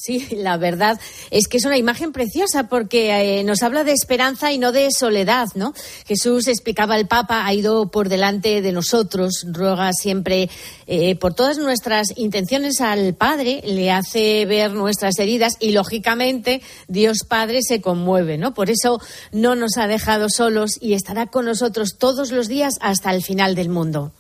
Sí, 0.02 0.26
la 0.32 0.56
verdad 0.56 0.98
es 1.30 1.48
que 1.50 1.58
es 1.58 1.66
una 1.66 1.78
imagen 1.78 2.14
preciosa 2.14 2.70
porque 2.70 3.40
eh, 3.40 3.44
nos 3.44 3.64
habla 3.64 3.84
de 3.84 3.92
esperanza 3.92 4.54
y 4.54 4.58
no 4.58 4.72
de 4.72 4.90
soledad, 4.98 5.48
¿no? 5.56 5.74
Jesús 6.08 6.48
explicaba 6.48 6.96
el 6.96 7.06
Papa 7.06 7.46
ha 7.46 7.54
ido 7.54 7.92
por 7.92 8.08
delante 8.08 8.62
de 8.62 8.72
nosotros, 8.72 9.46
ruega 9.52 9.92
siempre 9.92 10.50
eh, 10.88 11.16
por 11.16 11.34
todas 11.34 11.58
nuestras 11.58 12.14
intenciones 12.16 12.80
al 12.80 13.14
Padre, 13.14 13.62
le 13.66 13.92
hace 13.92 14.46
ver 14.46 14.72
nuestras 14.72 15.20
heridas 15.20 15.58
y 15.60 15.74
lógicamente 15.74 16.62
Dios 16.88 17.26
Padre 17.28 17.60
se 17.62 17.82
conmueve, 17.82 18.38
¿no? 18.38 18.54
Por 18.54 18.70
eso 18.70 19.02
no 19.34 19.56
nos 19.56 19.76
ha 19.76 19.88
dejado 19.88 20.30
solos 20.30 20.78
y 20.80 20.94
estará 20.94 21.28
con 21.28 21.44
nosotros 21.44 21.98
todos 21.98 22.32
los 22.32 22.48
días 22.48 22.76
hasta 22.80 23.12
el 23.12 23.22
final 23.22 23.54
del 23.54 23.68
mundo. 23.68 24.14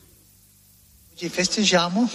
Festeggiamo 1.16 2.10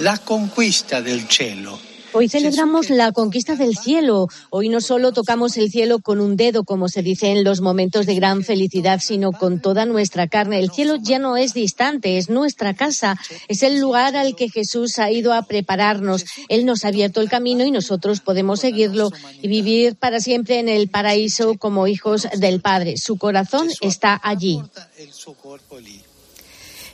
la 0.00 0.18
conquista 0.18 1.00
del 1.00 1.28
cielo 1.28 1.85
Hoy 2.16 2.30
celebramos 2.30 2.88
la 2.88 3.12
conquista 3.12 3.56
del 3.56 3.76
cielo. 3.76 4.28
Hoy 4.48 4.70
no 4.70 4.80
solo 4.80 5.12
tocamos 5.12 5.58
el 5.58 5.70
cielo 5.70 5.98
con 5.98 6.18
un 6.18 6.34
dedo, 6.34 6.64
como 6.64 6.88
se 6.88 7.02
dice 7.02 7.30
en 7.30 7.44
los 7.44 7.60
momentos 7.60 8.06
de 8.06 8.14
gran 8.14 8.42
felicidad, 8.42 9.00
sino 9.02 9.32
con 9.32 9.60
toda 9.60 9.84
nuestra 9.84 10.26
carne. 10.26 10.58
El 10.58 10.70
cielo 10.70 10.96
ya 10.96 11.18
no 11.18 11.36
es 11.36 11.52
distante, 11.52 12.16
es 12.16 12.30
nuestra 12.30 12.72
casa, 12.72 13.18
es 13.48 13.62
el 13.62 13.80
lugar 13.80 14.16
al 14.16 14.34
que 14.34 14.48
Jesús 14.48 14.98
ha 14.98 15.10
ido 15.10 15.34
a 15.34 15.42
prepararnos. 15.42 16.24
Él 16.48 16.64
nos 16.64 16.86
ha 16.86 16.88
abierto 16.88 17.20
el 17.20 17.28
camino 17.28 17.66
y 17.66 17.70
nosotros 17.70 18.20
podemos 18.20 18.60
seguirlo 18.60 19.10
y 19.42 19.48
vivir 19.48 19.96
para 19.96 20.18
siempre 20.20 20.58
en 20.58 20.70
el 20.70 20.88
paraíso 20.88 21.56
como 21.58 21.86
hijos 21.86 22.26
del 22.38 22.62
Padre. 22.62 22.96
Su 22.96 23.18
corazón 23.18 23.68
está 23.82 24.18
allí. 24.22 24.62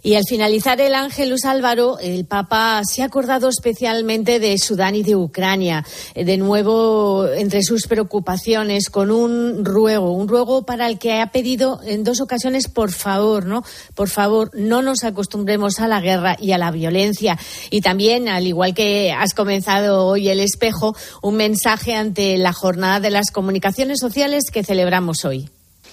Y 0.04 0.16
al 0.16 0.25
finalizar 0.28 0.80
el 0.80 0.97
Ángelus 0.97 1.44
Álvaro, 1.44 1.97
el 2.00 2.25
Papa 2.25 2.82
se 2.85 3.02
ha 3.02 3.04
acordado 3.04 3.49
especialmente 3.49 4.40
de 4.40 4.59
Sudán 4.59 4.97
y 4.97 5.04
de 5.04 5.14
Ucrania. 5.14 5.87
Eh, 6.16 6.25
de 6.25 6.37
nuevo, 6.38 7.28
entre 7.28 7.62
sus 7.62 7.87
preocupaciones, 7.87 8.90
con 8.90 9.12
un 9.12 9.64
ruego, 9.64 10.11
un 10.11 10.26
ruego 10.26 10.66
para 10.66 10.88
el 10.88 10.99
que 10.99 11.21
ha 11.21 11.30
pedido 11.30 11.80
en 11.85 12.02
dos 12.02 12.21
ocasiones, 12.21 12.66
por 12.66 12.90
favor, 12.90 13.47
¿no? 13.47 13.62
Por 13.94 14.09
favor, 14.09 14.50
no 14.54 14.82
nos 14.82 15.04
acostumbremos 15.04 15.78
a 15.78 15.87
la 15.87 16.00
guerra 16.00 16.37
y 16.40 16.50
a 16.50 16.59
la 16.59 16.73
violencia. 16.73 17.38
Y 17.71 17.80
también, 17.80 18.28
al 18.28 18.49
igual 18.49 18.75
que 18.75 19.12
has 19.12 19.35
comenzado 19.35 20.04
hoy 20.04 20.28
el 20.28 20.40
espejo, 20.40 20.97
un 21.23 21.37
mensaje 21.37 21.94
ante 21.94 22.37
la 22.38 22.52
jornada 22.52 22.99
de 22.99 23.11
las 23.11 23.30
comunicaciones 23.30 24.00
sociales 24.00 24.50
que 24.52 24.64
celebramos 24.64 25.25
hoy. 25.25 25.49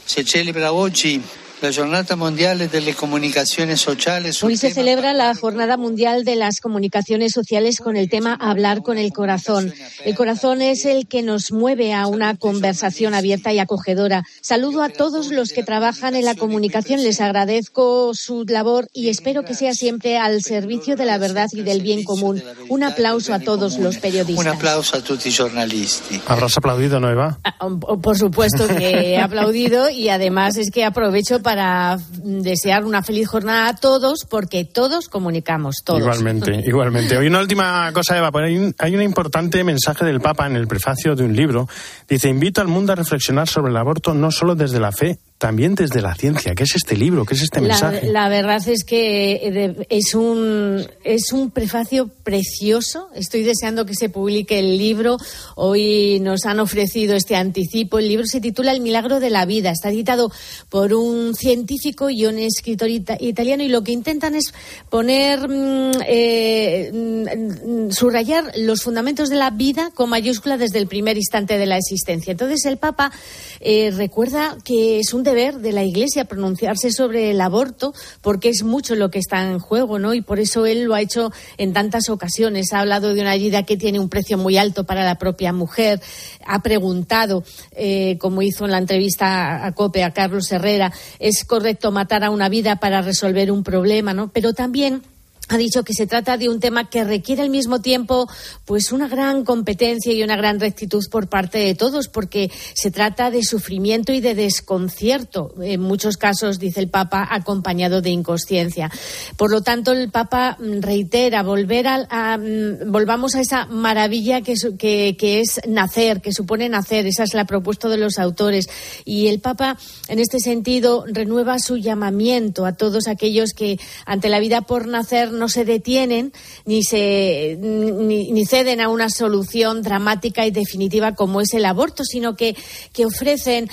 Se 0.08 0.24
celebra 0.24 0.72
oggi 0.72 1.22
la 1.62 1.74
Jornada 1.74 2.16
Mundial 2.16 2.70
de 2.70 2.82
las 2.82 2.96
Comunicaciones 2.96 3.82
Sociales. 3.82 4.42
Hoy 4.44 4.56
se 4.56 4.74
celebra 4.74 5.14
la 5.14 5.36
Jornada 5.36 5.76
Mundial 5.76 6.24
de 6.24 6.36
las 6.36 6.62
Comunicaciones 6.62 7.34
Sociales 7.34 7.80
con 7.80 7.98
el 7.98 8.10
tema 8.10 8.34
Hablar 8.34 8.82
con 8.82 8.98
el 8.98 9.12
corazón. 9.12 9.74
El 10.06 10.16
corazón 10.16 10.62
es 10.62 10.86
el 10.86 11.08
que 11.08 11.22
nos 11.22 11.52
mueve 11.52 11.94
a 11.94 12.08
una 12.08 12.38
conversación 12.38 13.14
abierta 13.14 13.52
y 13.52 13.60
acogedora. 13.60 14.24
Saludo 14.42 14.82
a 14.84 14.90
todos 14.90 15.32
los 15.32 15.52
que 15.52 15.64
trabajan 15.64 16.16
en 16.16 16.24
la 16.24 16.36
comunicación. 16.36 17.04
Les 17.04 17.20
agradezco 17.20 18.14
su 18.14 18.46
labor 18.46 18.88
y 18.94 19.10
espero 19.10 19.44
que 19.44 19.54
sea 19.54 19.74
siempre 19.74 20.18
al 20.18 20.42
servicio 20.42 20.96
de 20.96 21.06
la 21.06 21.18
verdad 21.18 21.48
y 21.52 21.62
del 21.62 21.82
bien 21.82 22.06
común. 22.06 22.42
Un 22.70 22.84
aplauso 22.84 23.34
a 23.34 23.40
todos 23.40 23.78
los 23.80 23.98
periodistas. 23.98 24.46
Un 24.46 24.52
aplauso 24.52 24.96
a 24.96 25.02
todos 25.02 25.26
los 25.26 25.38
jornalistas. 25.38 26.22
Habrás 26.26 26.58
aplaudido, 26.58 27.00
¿no, 27.02 27.10
Eva? 27.10 27.40
Ah, 27.44 27.68
por 28.02 28.18
supuesto 28.18 28.68
que 28.68 29.14
he 29.14 29.20
aplaudido 29.20 29.90
y 29.90 30.10
además 30.10 30.56
es 30.56 30.72
que 30.72 30.86
aprovecho 30.86 31.42
para 31.42 31.49
para 31.50 31.98
desear 32.22 32.86
una 32.86 33.02
feliz 33.02 33.28
jornada 33.28 33.70
a 33.70 33.76
todos, 33.76 34.28
porque 34.30 34.66
todos 34.66 35.10
comunicamos, 35.10 35.78
todos. 35.84 36.02
Igualmente, 36.02 36.62
igualmente. 36.68 37.18
Hoy 37.18 37.26
una 37.26 37.40
última 37.40 37.92
cosa, 37.92 38.20
Eva, 38.20 38.30
hay 38.32 38.56
un, 38.56 38.76
hay 38.78 38.96
un 38.96 39.02
importante 39.02 39.64
mensaje 39.64 40.06
del 40.06 40.22
Papa 40.22 40.46
en 40.46 40.56
el 40.56 40.68
prefacio 40.68 41.16
de 41.16 41.24
un 41.24 41.36
libro. 41.36 41.68
Dice, 42.08 42.30
invito 42.30 42.62
al 42.62 42.68
mundo 42.68 42.94
a 42.94 42.96
reflexionar 42.96 43.48
sobre 43.48 43.72
el 43.72 43.78
aborto 43.78 44.14
no 44.14 44.30
solo 44.30 44.54
desde 44.54 44.80
la 44.80 44.92
fe, 44.92 45.18
también 45.40 45.74
desde 45.74 46.02
la 46.02 46.14
ciencia. 46.16 46.54
¿Qué 46.54 46.64
es 46.64 46.76
este 46.76 46.98
libro? 46.98 47.24
¿Qué 47.24 47.34
es 47.34 47.44
este 47.44 47.62
mensaje? 47.62 48.12
La, 48.12 48.28
verdad 48.28 48.62
es 48.68 48.84
que 48.84 49.36
eh, 49.36 49.88
es 49.90 50.14
un, 50.14 50.86
es 51.06 51.32
un 51.32 51.50
prefacio 51.50 52.10
precioso. 52.24 53.08
Estoy 53.16 53.44
deseando 53.44 53.86
que 53.86 53.96
se 53.96 54.10
publique 54.10 54.60
el 54.60 54.78
libro. 54.78 55.16
Hoy 55.56 56.20
nos 56.20 56.46
han 56.46 56.60
ofrecido 56.60 57.16
este 57.16 57.38
anticipo. 57.38 58.00
El 58.00 58.10
libro 58.10 58.26
se 58.26 58.42
titula 58.42 58.74
El 58.74 58.82
milagro 58.82 59.22
de 59.22 59.30
la 59.30 59.46
vida. 59.46 59.72
Está 59.72 59.90
editado 59.90 60.30
por 60.68 60.94
un 60.94 61.34
científico 61.34 62.10
y 62.10 62.26
un 62.26 62.38
escritor 62.38 62.90
italiano 62.90 63.64
y 63.64 63.70
lo 63.70 63.82
que 63.82 63.94
intentan 63.94 64.36
es 64.36 64.54
poner, 64.90 65.48
mm, 65.48 65.92
eh, 66.06 66.92
mm, 66.92 67.92
subrayar 67.92 68.52
los 68.58 68.82
fundamentos 68.82 69.30
de 69.30 69.38
la 69.38 69.52
vida 69.52 69.92
con 69.96 70.10
mayúscula 70.10 70.58
desde 70.58 70.80
el 70.80 70.88
primer 70.88 71.16
instante 71.16 71.58
de 71.58 71.66
la 71.66 71.78
existencia. 71.78 72.32
Entonces 72.32 72.66
el 72.66 72.76
Papa 72.76 73.14
eh, 73.62 73.92
recuerda 73.96 74.58
que 74.66 75.00
es 75.00 75.14
un 75.14 75.29
deber 75.30 75.60
de 75.60 75.72
la 75.72 75.84
Iglesia 75.84 76.26
pronunciarse 76.26 76.92
sobre 76.92 77.30
el 77.30 77.40
aborto 77.42 77.94
porque 78.22 78.50
es 78.50 78.64
mucho 78.64 78.96
lo 78.96 79.12
que 79.12 79.20
está 79.20 79.44
en 79.44 79.60
juego, 79.60 80.00
¿no? 80.00 80.14
Y 80.14 80.22
por 80.22 80.40
eso 80.40 80.66
él 80.66 80.84
lo 80.84 80.96
ha 80.96 81.02
hecho 81.02 81.32
en 81.58 81.74
tantas 81.74 82.10
ocasiones. 82.10 82.74
Ha 82.74 82.80
hablado 82.80 83.14
de 83.14 83.22
una 83.22 83.32
ayuda 83.32 83.64
que 83.64 83.78
tiene 83.78 84.00
un 84.00 84.10
precio 84.10 84.38
muy 84.38 84.58
alto 84.58 84.86
para 84.86 85.06
la 85.06 85.16
propia 85.16 85.54
mujer. 85.54 86.02
Ha 86.46 86.62
preguntado, 86.64 87.44
eh, 87.76 88.18
como 88.20 88.42
hizo 88.42 88.66
en 88.66 88.72
la 88.72 88.80
entrevista 88.80 89.66
a 89.66 89.72
COPE 89.74 90.04
a 90.04 90.14
Carlos 90.14 90.52
Herrera, 90.52 90.92
¿es 91.20 91.46
correcto 91.46 91.92
matar 91.92 92.24
a 92.24 92.32
una 92.32 92.50
vida 92.50 92.78
para 92.78 93.02
resolver 93.02 93.52
un 93.52 93.64
problema, 93.64 94.14
¿no? 94.14 94.32
Pero 94.32 94.54
también 94.54 95.04
ha 95.50 95.58
dicho 95.58 95.84
que 95.84 95.94
se 95.94 96.06
trata 96.06 96.38
de 96.38 96.48
un 96.48 96.60
tema 96.60 96.90
que 96.90 97.04
requiere 97.04 97.42
al 97.42 97.50
mismo 97.50 97.82
tiempo 97.82 98.30
pues 98.66 98.92
una 98.92 99.08
gran 99.08 99.44
competencia 99.44 100.14
y 100.14 100.22
una 100.22 100.36
gran 100.36 100.60
rectitud 100.60 101.04
por 101.10 101.28
parte 101.28 101.58
de 101.58 101.74
todos 101.74 102.08
porque 102.08 102.52
se 102.74 102.92
trata 102.92 103.32
de 103.32 103.44
sufrimiento 103.44 104.14
y 104.14 104.22
de 104.22 104.36
desconcierto. 104.36 105.56
En 105.60 105.82
muchos 105.82 106.18
casos 106.18 106.60
dice 106.60 106.80
el 106.80 106.90
Papa 106.90 107.28
acompañado 107.32 108.02
de 108.02 108.12
inconsciencia. 108.12 108.92
Por 109.38 109.52
lo 109.52 109.62
tanto 109.62 109.92
el 109.92 110.12
Papa 110.12 110.56
reitera 110.60 111.42
volver 111.42 111.88
a, 111.88 112.38
mm, 112.38 112.92
volvamos 112.92 113.34
a 113.34 113.42
esa 113.42 113.66
maravilla 113.66 114.42
que, 114.42 114.54
que, 114.78 115.40
es 115.40 115.62
nacer 115.68 116.22
que 116.22 116.32
supone 116.32 116.70
nacer. 116.70 117.08
Esa 117.08 117.24
es 117.24 117.34
la 117.34 117.46
propuesta 117.46 117.90
de 117.90 117.98
los 117.98 118.20
autores. 118.20 118.68
Y 119.04 119.28
el 119.28 119.40
Papa 119.40 119.78
en 120.10 120.20
este 120.20 120.40
sentido 120.40 121.06
renueva 121.08 121.58
su 121.58 121.78
llamamiento 121.78 122.68
a 122.68 122.74
todos 122.74 123.08
aquellos 123.08 123.54
que 123.54 123.80
ante 124.06 124.30
la 124.30 124.40
vida 124.40 124.62
por 124.62 124.88
nacer 124.88 125.39
no 125.40 125.50
se 125.50 125.66
detienen 125.66 126.32
ni, 126.66 126.84
se, 126.84 127.58
ni, 127.60 128.46
ceden 128.46 128.82
a 128.82 128.90
una 128.90 129.10
solución 129.10 129.82
dramática 129.82 130.46
y 130.46 130.52
definitiva 130.52 131.16
como 131.16 131.42
es 131.42 131.54
el 131.54 131.66
aborto, 131.66 132.04
sino 132.04 132.36
que, 132.36 132.56
que 132.94 133.06
ofrecen 133.06 133.70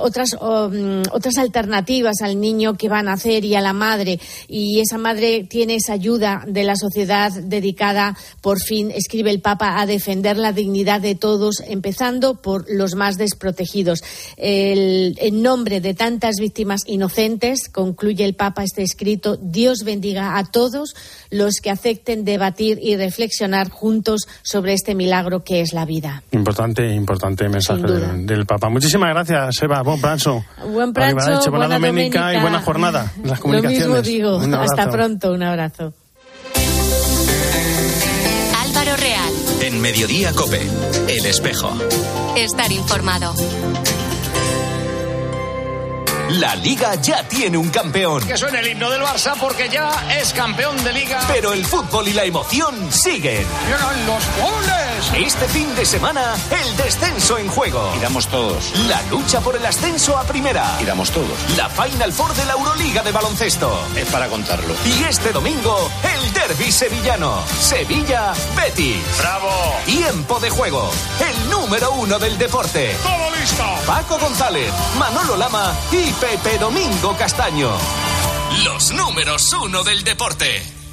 otras, 0.00 0.34
mm, 0.34 1.02
otras 1.12 1.36
alternativas 1.38 2.22
al 2.22 2.40
niño 2.40 2.74
que 2.74 2.88
va 2.88 3.00
a 3.00 3.02
nacer 3.02 3.44
y 3.44 3.54
a 3.54 3.60
la 3.60 3.72
madre. 3.72 4.20
Y 4.48 4.80
esa 4.80 4.98
madre 4.98 5.44
tiene 5.44 5.76
esa 5.76 5.92
ayuda 5.92 6.44
de 6.46 6.64
la 6.64 6.76
sociedad 6.76 7.32
dedicada, 7.32 8.16
por 8.40 8.60
fin, 8.60 8.90
escribe 8.90 9.30
el 9.30 9.40
Papa, 9.40 9.80
a 9.80 9.86
defender 9.86 10.36
la 10.36 10.52
dignidad 10.52 11.00
de 11.00 11.14
todos, 11.14 11.62
empezando 11.66 12.40
por 12.40 12.64
los 12.70 12.94
más 12.94 13.16
desprotegidos. 13.16 14.02
en 14.36 15.42
nombre 15.42 15.80
de 15.80 15.94
tantas 15.94 16.36
víctimas 16.36 16.82
inocentes, 16.86 17.68
concluye 17.68 18.24
el 18.24 18.34
Papa 18.34 18.62
este 18.62 18.82
escrito, 18.82 19.36
Dios 19.36 19.80
bendiga 19.84 20.38
a 20.38 20.44
todos 20.44 20.83
los 21.30 21.54
que 21.62 21.70
acepten 21.70 22.24
debatir 22.24 22.78
y 22.82 22.96
reflexionar 22.96 23.70
juntos 23.70 24.28
sobre 24.42 24.72
este 24.72 24.94
milagro 24.94 25.44
que 25.44 25.60
es 25.60 25.72
la 25.72 25.84
vida. 25.84 26.22
Importante, 26.32 26.94
importante 26.94 27.48
mensaje 27.48 27.82
del, 27.82 28.46
Papa. 28.46 28.68
Muchísimas 28.68 29.10
gracias, 29.10 29.62
Eva. 29.62 29.82
Buen 29.82 30.00
pranzo. 30.00 30.44
Buen 30.68 30.92
pranzo, 30.92 31.50
buena, 31.50 31.68
domenica 31.68 32.34
y 32.34 32.40
buena 32.40 32.60
jornada 32.60 33.12
en 33.22 33.30
las 33.30 33.40
comunicaciones. 33.40 33.86
Lo 33.86 33.94
mismo 33.94 34.02
digo. 34.02 34.40
Hasta 34.58 34.90
pronto. 34.90 35.32
Un 35.32 35.42
abrazo. 35.42 35.94
Álvaro 38.62 38.96
Real. 38.96 39.32
En 39.62 39.80
Mediodía 39.80 40.32
Cope. 40.32 40.60
El 41.08 41.26
espejo. 41.26 41.72
Estar 42.36 42.70
informado. 42.72 43.34
La 46.30 46.56
liga 46.56 46.94
ya 46.94 47.22
tiene 47.28 47.58
un 47.58 47.68
campeón. 47.68 48.26
Que 48.26 48.36
suene 48.38 48.60
el 48.60 48.68
himno 48.68 48.90
del 48.90 49.02
Barça 49.02 49.34
porque 49.38 49.68
ya 49.68 49.90
es 50.18 50.32
campeón 50.32 50.82
de 50.82 50.92
liga. 50.92 51.20
Pero 51.28 51.52
el 51.52 51.64
fútbol 51.66 52.08
y 52.08 52.14
la 52.14 52.24
emoción 52.24 52.90
siguen. 52.90 53.46
¡Llegan 53.66 54.06
los 54.06 54.24
goles! 54.40 55.03
Este 55.16 55.46
fin 55.46 55.72
de 55.76 55.84
semana, 55.84 56.34
el 56.50 56.76
descenso 56.76 57.38
en 57.38 57.46
juego. 57.46 57.92
Y 57.96 58.00
damos 58.00 58.26
todos. 58.26 58.76
La 58.88 59.00
lucha 59.02 59.40
por 59.40 59.54
el 59.54 59.64
ascenso 59.64 60.18
a 60.18 60.24
primera. 60.24 60.76
Y 60.80 60.84
damos 60.84 61.12
todos. 61.12 61.56
La 61.56 61.68
Final 61.68 62.12
Four 62.12 62.34
de 62.34 62.44
la 62.46 62.54
Euroliga 62.54 63.00
de 63.04 63.12
baloncesto. 63.12 63.72
Es 63.94 64.08
para 64.08 64.26
contarlo. 64.28 64.74
Y 64.84 65.04
este 65.04 65.30
domingo, 65.30 65.88
el 66.02 66.32
derby 66.32 66.72
sevillano. 66.72 67.44
Sevilla-Betis. 67.60 69.18
¡Bravo! 69.18 69.50
Tiempo 69.86 70.40
de 70.40 70.50
juego. 70.50 70.90
El 71.20 71.48
número 71.48 71.92
uno 71.92 72.18
del 72.18 72.36
deporte. 72.36 72.96
¡Todo 73.04 73.36
listo! 73.36 73.64
Paco 73.86 74.18
González, 74.18 74.72
Manolo 74.98 75.36
Lama 75.36 75.72
y 75.92 76.10
Pepe 76.14 76.58
Domingo 76.58 77.16
Castaño. 77.16 77.70
Los 78.64 78.92
números 78.92 79.52
uno 79.52 79.84
del 79.84 80.02
deporte. 80.02 80.83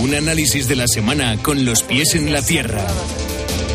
Un 0.00 0.14
análisis 0.14 0.68
de 0.68 0.76
la 0.76 0.86
semana 0.86 1.36
con 1.42 1.64
los 1.64 1.82
pies 1.82 2.14
en 2.14 2.32
la 2.32 2.40
tierra 2.40 2.86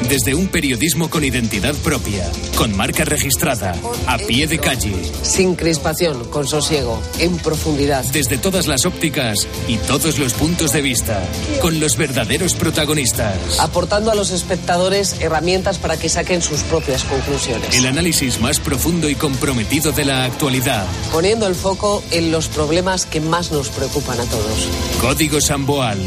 desde 0.10 0.36
un 0.36 0.48
periodismo 0.48 1.10
con 1.10 1.24
identidad 1.24 1.74
propia, 1.76 2.30
con 2.56 2.76
marca 2.76 3.06
registrada, 3.06 3.76
a 4.08 4.18
pie 4.18 4.48
de 4.48 4.60
calle. 4.60 4.94
Sin 5.22 5.56
crispación, 5.56 6.26
con 6.26 6.48
sosiego, 6.48 7.02
en 7.20 7.38
profundidad. 7.38 8.04
Desde 8.12 8.38
todas 8.38 8.68
las 8.68 8.86
ópticas 8.86 9.48
y 9.68 9.78
todos 9.78 10.20
los 10.20 10.34
puntos 10.34 10.72
de 10.72 10.82
vista, 10.82 11.22
con 11.62 11.80
los 11.80 11.98
verdaderos 11.98 12.54
protagonistas. 12.56 13.60
Aportando 13.60 14.12
a 14.12 14.16
los 14.16 14.32
espectadores 14.32 15.20
herramientas 15.22 15.78
para 15.78 15.98
que 15.98 16.10
saquen 16.10 16.42
sus 16.42 16.62
propias 16.62 17.04
conclusiones. 17.04 17.76
El 17.76 17.86
análisis 17.86 18.40
más 18.40 18.60
profundo 18.60 19.10
y 19.10 19.16
comprometido 19.16 19.92
de 19.92 20.06
la 20.06 20.26
actualidad. 20.26 20.86
Poniendo 21.12 21.48
el 21.48 21.56
foco 21.56 22.04
en 22.12 22.32
los 22.32 22.48
problemas 22.48 23.06
que 23.06 23.22
más 23.22 23.52
nos 23.52 23.70
preocupan 23.70 24.20
a 24.20 24.26
todos. 24.26 24.68
Código 25.02 25.42
Samboal. 25.42 26.00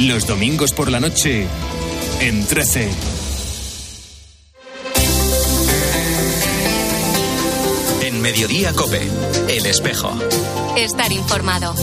Los 0.00 0.26
domingos 0.26 0.72
por 0.72 0.90
la 0.90 0.98
noche 0.98 1.46
en 2.22 2.46
13. 2.46 2.88
En 8.02 8.20
Mediodía 8.20 8.72
Cope, 8.74 9.00
El 9.48 9.66
Espejo. 9.66 10.12
Estar 10.76 11.10
informado. 11.10 11.74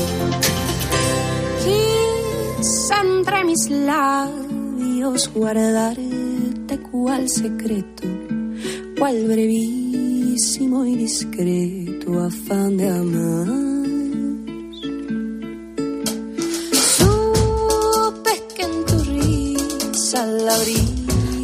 Quizá 1.61 3.01
entre 3.01 3.43
mis 3.43 3.69
labios 3.69 5.29
guardarte 5.33 6.79
cual 6.89 7.27
secreto, 7.27 8.07
cual 8.97 9.27
brevísimo 9.27 10.85
y 10.85 10.95
discreto 10.95 12.17
afán 12.23 12.77
de 12.77 12.89
amar 12.89 13.68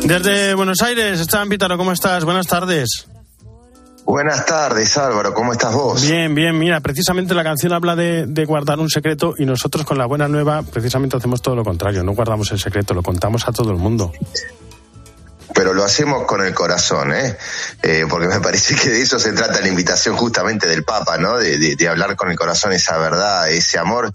Desde 0.05 0.53
Buenos 0.53 0.83
Aires, 0.83 1.19
Esteban 1.19 1.49
Pítaro, 1.49 1.77
¿cómo 1.77 1.91
estás? 1.91 2.23
Buenas 2.23 2.45
tardes. 2.45 3.07
Buenas 4.05 4.45
tardes, 4.45 4.95
Álvaro, 4.99 5.33
¿cómo 5.33 5.51
estás 5.51 5.73
vos? 5.73 6.03
Bien, 6.03 6.35
bien, 6.35 6.59
mira, 6.59 6.79
precisamente 6.79 7.33
la 7.33 7.43
canción 7.43 7.73
habla 7.73 7.95
de, 7.95 8.27
de, 8.27 8.45
guardar 8.45 8.77
un 8.77 8.87
secreto 8.87 9.33
y 9.35 9.45
nosotros 9.45 9.83
con 9.83 9.97
la 9.97 10.05
buena 10.05 10.27
nueva 10.27 10.61
precisamente 10.61 11.17
hacemos 11.17 11.41
todo 11.41 11.55
lo 11.55 11.63
contrario, 11.63 12.03
no 12.03 12.11
guardamos 12.13 12.51
el 12.51 12.59
secreto, 12.59 12.93
lo 12.93 13.01
contamos 13.01 13.47
a 13.47 13.51
todo 13.51 13.71
el 13.71 13.77
mundo. 13.77 14.11
Pero 15.55 15.73
lo 15.73 15.83
hacemos 15.83 16.25
con 16.27 16.45
el 16.45 16.53
corazón, 16.53 17.11
¿eh? 17.11 17.35
eh 17.81 18.05
porque 18.07 18.27
me 18.27 18.39
parece 18.41 18.75
que 18.75 18.91
de 18.91 19.01
eso 19.01 19.17
se 19.17 19.33
trata 19.33 19.59
la 19.59 19.69
invitación 19.69 20.15
justamente 20.15 20.67
del 20.67 20.83
Papa, 20.83 21.17
¿no? 21.17 21.39
De, 21.39 21.57
de, 21.57 21.75
de 21.75 21.87
hablar 21.87 22.15
con 22.15 22.29
el 22.29 22.37
corazón 22.37 22.73
esa 22.73 22.95
verdad, 22.99 23.49
ese 23.49 23.79
amor, 23.79 24.13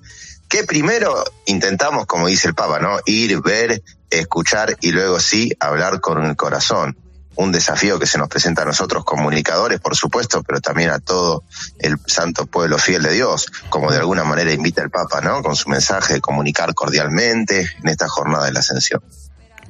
que 0.51 0.65
primero 0.65 1.25
intentamos, 1.47 2.07
como 2.07 2.27
dice 2.27 2.49
el 2.49 2.55
Papa, 2.55 2.81
¿no? 2.81 2.99
Ir, 3.07 3.41
ver, 3.41 3.83
escuchar 4.11 4.77
y 4.81 4.91
luego 4.91 5.21
sí 5.21 5.53
hablar 5.61 6.01
con 6.01 6.27
el 6.27 6.35
corazón 6.35 6.99
un 7.37 7.53
desafío 7.53 7.99
que 8.01 8.07
se 8.07 8.19
nos 8.19 8.29
presenta 8.29 8.63
a 8.63 8.65
nosotros 8.67 9.05
comunicadores, 9.05 9.81
por 9.81 9.95
supuesto, 9.97 10.43
pero 10.43 10.61
también 10.61 10.91
a 10.91 10.99
todo 10.99 11.45
el 11.79 11.97
santo 12.05 12.47
pueblo 12.47 12.79
fiel 12.79 13.05
de 13.05 13.13
Dios, 13.13 13.47
como 13.71 13.93
de 13.93 13.99
alguna 13.99 14.25
manera 14.25 14.53
invita 14.53 14.83
el 14.83 14.91
Papa, 14.91 15.21
¿no? 15.21 15.41
Con 15.41 15.55
su 15.55 15.71
mensaje 15.71 16.15
de 16.15 16.21
comunicar 16.21 16.75
cordialmente 16.75 17.67
en 17.83 17.89
esta 17.89 18.09
jornada 18.09 18.47
de 18.47 18.53
la 18.53 18.59
ascensión. 18.59 19.01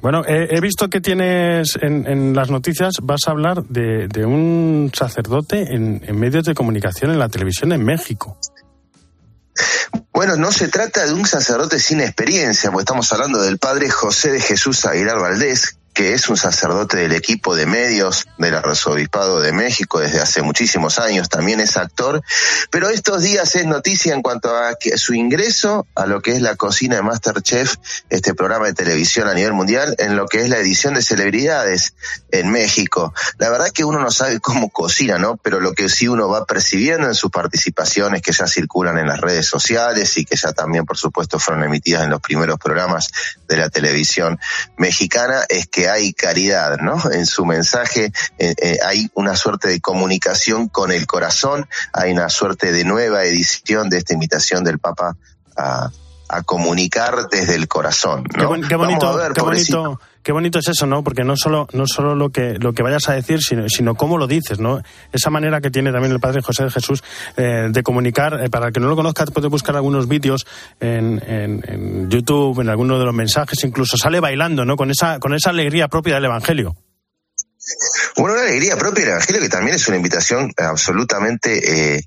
Bueno, 0.01 0.23
he 0.25 0.59
visto 0.59 0.89
que 0.89 0.99
tienes 0.99 1.77
en, 1.79 2.07
en, 2.07 2.33
las 2.33 2.49
noticias, 2.49 2.95
vas 3.03 3.21
a 3.27 3.31
hablar 3.31 3.63
de, 3.65 4.25
un 4.25 4.89
sacerdote 4.91 5.75
en 5.75 6.19
medios 6.19 6.43
de 6.45 6.55
comunicación 6.55 7.11
en 7.11 7.19
la 7.19 7.29
televisión 7.29 7.71
en 7.71 7.85
México. 7.85 8.35
Bueno, 10.13 10.35
no 10.35 10.51
se 10.51 10.67
trata 10.67 11.05
de 11.05 11.13
un 11.13 11.25
sacerdote 11.25 11.79
sin 11.79 12.01
experiencia, 12.01 12.69
porque 12.69 12.83
estamos 12.83 13.11
hablando 13.13 13.41
del 13.41 13.57
padre 13.57 13.89
José 13.89 14.31
de 14.31 14.41
Jesús 14.41 14.85
Aguilar 14.85 15.19
Valdés, 15.19 15.77
que 15.93 16.13
es 16.13 16.29
un 16.29 16.37
sacerdote 16.37 16.97
del 16.97 17.11
equipo 17.11 17.55
de 17.55 17.65
medios 17.65 18.27
del 18.37 18.55
Arzobispado 18.55 19.41
de 19.41 19.51
México 19.51 19.99
desde 19.99 20.19
hace 20.19 20.41
muchísimos 20.41 20.99
años, 20.99 21.29
también 21.29 21.59
es 21.59 21.77
actor, 21.77 22.21
pero 22.69 22.89
estos 22.89 23.21
días 23.21 23.55
es 23.55 23.65
noticia 23.65 24.13
en 24.13 24.21
cuanto 24.21 24.55
a 24.55 24.75
su 24.95 25.13
ingreso 25.13 25.87
a 25.95 26.05
lo 26.05 26.21
que 26.21 26.31
es 26.31 26.41
la 26.41 26.55
cocina 26.55 26.95
de 26.97 27.01
Masterchef, 27.01 27.75
este 28.09 28.33
programa 28.33 28.67
de 28.67 28.73
televisión 28.73 29.27
a 29.27 29.33
nivel 29.33 29.53
mundial, 29.53 29.95
en 29.99 30.15
lo 30.15 30.27
que 30.27 30.41
es 30.41 30.49
la 30.49 30.57
edición 30.57 30.93
de 30.93 31.01
celebridades 31.01 31.93
en 32.31 32.51
México. 32.51 33.13
La 33.37 33.49
verdad 33.49 33.67
es 33.67 33.73
que 33.73 33.83
uno 33.83 33.99
no 33.99 34.11
sabe 34.11 34.39
cómo 34.39 34.69
cocina, 34.69 35.17
¿no? 35.17 35.37
Pero 35.37 35.59
lo 35.59 35.73
que 35.73 35.89
sí 35.89 36.07
uno 36.07 36.29
va 36.29 36.45
percibiendo 36.45 37.07
en 37.07 37.15
sus 37.15 37.31
participaciones 37.31 38.21
que 38.21 38.31
ya 38.31 38.47
circulan 38.47 38.97
en 38.97 39.07
las 39.07 39.19
redes 39.19 39.47
sociales 39.47 40.17
y 40.17 40.25
que 40.25 40.35
ya 40.35 40.53
también, 40.53 40.85
por 40.85 40.97
supuesto, 40.97 41.39
fueron 41.39 41.63
emitidas 41.63 42.03
en 42.03 42.09
los 42.09 42.21
primeros 42.21 42.57
programas 42.59 43.09
de 43.47 43.57
la 43.57 43.69
televisión 43.69 44.39
mexicana 44.77 45.45
es 45.49 45.67
que 45.67 45.89
hay 45.91 46.13
caridad, 46.13 46.77
¿no? 46.79 46.99
En 47.11 47.25
su 47.25 47.45
mensaje 47.45 48.11
eh, 48.37 48.55
eh, 48.61 48.77
hay 48.85 49.09
una 49.13 49.35
suerte 49.35 49.67
de 49.67 49.79
comunicación 49.79 50.67
con 50.67 50.91
el 50.91 51.05
corazón, 51.05 51.67
hay 51.93 52.11
una 52.11 52.29
suerte 52.29 52.71
de 52.71 52.83
nueva 52.83 53.23
edición 53.23 53.89
de 53.89 53.97
esta 53.97 54.13
invitación 54.13 54.63
del 54.63 54.79
Papa 54.79 55.15
a, 55.57 55.91
a 56.31 56.43
comunicar 56.43 57.27
desde 57.29 57.55
el 57.55 57.67
corazón, 57.67 58.23
¿no? 58.37 58.53
Qué, 58.53 58.61
qué 58.69 58.75
bonito, 58.75 59.15
ver, 59.15 59.33
qué 59.33 59.41
bonito, 59.41 59.99
qué 60.23 60.31
bonito 60.31 60.59
es 60.59 60.67
eso, 60.69 60.85
¿no? 60.85 61.03
Porque 61.03 61.23
no 61.23 61.35
solo, 61.35 61.67
no 61.73 61.85
solo 61.85 62.15
lo 62.15 62.29
que, 62.29 62.57
lo 62.57 62.73
que 62.73 62.83
vayas 62.83 63.09
a 63.09 63.13
decir, 63.13 63.41
sino, 63.41 63.67
sino 63.67 63.95
cómo 63.95 64.17
lo 64.17 64.27
dices, 64.27 64.59
¿no? 64.59 64.81
Esa 65.11 65.29
manera 65.29 65.59
que 65.59 65.69
tiene 65.69 65.91
también 65.91 66.13
el 66.13 66.19
Padre 66.21 66.41
José 66.41 66.63
de 66.63 66.71
Jesús 66.71 67.03
eh, 67.35 67.67
de 67.69 67.83
comunicar, 67.83 68.39
eh, 68.41 68.49
para 68.49 68.67
el 68.67 68.73
que 68.73 68.79
no 68.79 68.87
lo 68.87 68.95
conozca, 68.95 69.25
puede 69.25 69.49
buscar 69.49 69.75
algunos 69.75 70.07
vídeos 70.07 70.47
en, 70.79 71.21
en, 71.27 71.63
en, 71.67 72.09
YouTube, 72.09 72.61
en 72.61 72.69
alguno 72.69 72.97
de 72.97 73.05
los 73.05 73.13
mensajes, 73.13 73.61
incluso 73.63 73.97
sale 73.97 74.19
bailando, 74.21 74.63
¿no? 74.63 74.77
Con 74.77 74.89
esa, 74.89 75.19
con 75.19 75.33
esa 75.33 75.49
alegría 75.49 75.89
propia 75.89 76.15
del 76.15 76.25
Evangelio. 76.25 76.75
Bueno, 78.15 78.35
una 78.35 78.43
alegría 78.43 78.77
propia 78.77 79.03
del 79.03 79.13
Evangelio 79.13 79.41
que 79.41 79.49
también 79.49 79.75
es 79.75 79.87
una 79.87 79.97
invitación 79.97 80.51
absolutamente 80.57 81.95
eh, 81.97 82.01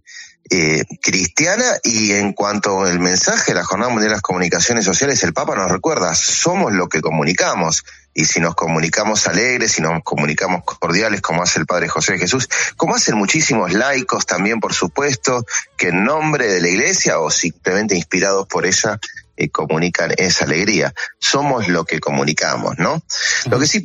eh, 0.50 0.84
cristiana 1.00 1.64
y 1.82 2.12
en 2.12 2.34
cuanto 2.34 2.82
al 2.82 3.00
mensaje 3.00 3.52
de 3.52 3.58
la 3.58 3.64
Jornada 3.64 3.94
de 3.94 4.08
las 4.08 4.20
Comunicaciones 4.20 4.84
Sociales, 4.84 5.22
el 5.22 5.32
Papa 5.32 5.56
nos 5.56 5.70
recuerda, 5.70 6.14
somos 6.14 6.72
lo 6.72 6.88
que 6.88 7.00
comunicamos. 7.00 7.84
Y 8.16 8.26
si 8.26 8.38
nos 8.38 8.54
comunicamos 8.54 9.26
alegres, 9.26 9.72
si 9.72 9.82
nos 9.82 10.02
comunicamos 10.04 10.62
cordiales, 10.64 11.20
como 11.20 11.42
hace 11.42 11.58
el 11.58 11.66
Padre 11.66 11.88
José 11.88 12.16
Jesús, 12.16 12.48
como 12.76 12.94
hacen 12.94 13.16
muchísimos 13.16 13.72
laicos 13.72 14.24
también, 14.24 14.60
por 14.60 14.72
supuesto, 14.72 15.44
que 15.76 15.88
en 15.88 16.04
nombre 16.04 16.46
de 16.46 16.60
la 16.60 16.68
Iglesia 16.68 17.18
o 17.18 17.30
simplemente 17.30 17.96
inspirados 17.96 18.46
por 18.46 18.66
ella, 18.66 19.00
eh, 19.36 19.48
comunican 19.48 20.12
esa 20.16 20.44
alegría. 20.44 20.94
Somos 21.18 21.68
lo 21.68 21.84
que 21.84 22.00
comunicamos, 22.00 22.78
¿no? 22.78 23.02
Lo 23.50 23.58
que 23.58 23.66
sí, 23.66 23.80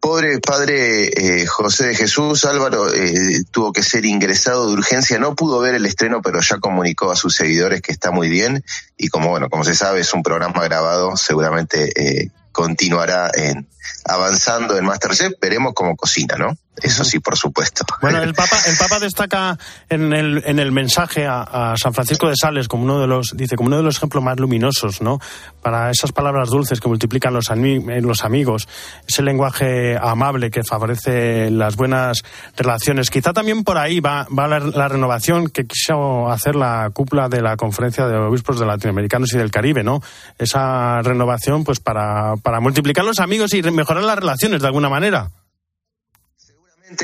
pobre, 0.00 0.40
padre 0.40 1.42
eh, 1.42 1.46
José 1.46 1.88
de 1.88 1.94
Jesús, 1.94 2.44
Álvaro, 2.44 2.92
eh, 2.92 3.42
tuvo 3.50 3.72
que 3.72 3.82
ser 3.82 4.04
ingresado 4.04 4.66
de 4.66 4.74
urgencia, 4.74 5.18
no 5.18 5.34
pudo 5.34 5.60
ver 5.60 5.74
el 5.74 5.86
estreno, 5.86 6.22
pero 6.22 6.40
ya 6.40 6.58
comunicó 6.58 7.10
a 7.10 7.16
sus 7.16 7.34
seguidores 7.34 7.82
que 7.82 7.92
está 7.92 8.10
muy 8.10 8.28
bien 8.28 8.64
y 8.96 9.08
como, 9.08 9.28
bueno, 9.30 9.48
como 9.50 9.64
se 9.64 9.74
sabe, 9.74 10.00
es 10.00 10.14
un 10.14 10.22
programa 10.22 10.62
grabado, 10.64 11.16
seguramente 11.16 12.30
continuará 12.52 13.30
en, 13.34 13.68
avanzando 14.04 14.76
en 14.76 14.84
Masterchef, 14.84 15.34
veremos 15.40 15.72
cómo 15.74 15.96
cocina, 15.96 16.36
¿no? 16.36 16.56
Eso 16.76 17.04
sí, 17.04 17.18
por 17.18 17.36
supuesto. 17.36 17.84
Bueno, 18.00 18.22
el 18.22 18.32
Papa, 18.32 18.56
el 18.66 18.76
Papa 18.76 18.98
destaca 18.98 19.58
en 19.88 20.12
el, 20.12 20.42
en 20.46 20.58
el 20.58 20.72
mensaje 20.72 21.26
a, 21.26 21.74
San 21.76 21.92
Francisco 21.92 22.28
de 22.28 22.36
Sales 22.36 22.68
como 22.68 22.84
uno 22.84 23.00
de 23.00 23.06
los, 23.06 23.34
dice, 23.36 23.56
como 23.56 23.66
uno 23.66 23.76
de 23.76 23.82
los 23.82 23.96
ejemplos 23.96 24.22
más 24.22 24.38
luminosos, 24.38 25.02
¿no? 25.02 25.18
Para 25.62 25.90
esas 25.90 26.12
palabras 26.12 26.48
dulces 26.48 26.80
que 26.80 26.88
multiplican 26.88 27.34
los, 27.34 27.50
los 27.50 28.24
amigos, 28.24 28.68
ese 29.06 29.22
lenguaje 29.22 29.98
amable 30.00 30.50
que 30.50 30.62
favorece 30.64 31.50
las 31.50 31.76
buenas 31.76 32.22
relaciones. 32.56 33.10
Quizá 33.10 33.32
también 33.32 33.62
por 33.62 33.76
ahí 33.76 34.00
va, 34.00 34.26
va 34.36 34.48
la, 34.48 34.60
la 34.60 34.88
renovación 34.88 35.48
que 35.48 35.66
quiso 35.66 36.30
hacer 36.30 36.56
la 36.56 36.90
cúpula 36.94 37.28
de 37.28 37.42
la 37.42 37.56
Conferencia 37.56 38.06
de 38.06 38.16
Obispos 38.16 38.58
de 38.58 38.66
Latinoamericanos 38.66 39.32
y 39.34 39.38
del 39.38 39.50
Caribe, 39.50 39.82
¿no? 39.82 40.00
Esa 40.38 41.02
renovación, 41.02 41.64
pues 41.64 41.80
para, 41.80 42.36
para 42.36 42.60
multiplicar 42.60 43.04
los 43.04 43.18
amigos 43.18 43.52
y 43.54 43.62
mejorar 43.62 44.04
las 44.04 44.16
relaciones 44.16 44.62
de 44.62 44.66
alguna 44.66 44.88
manera. 44.88 45.30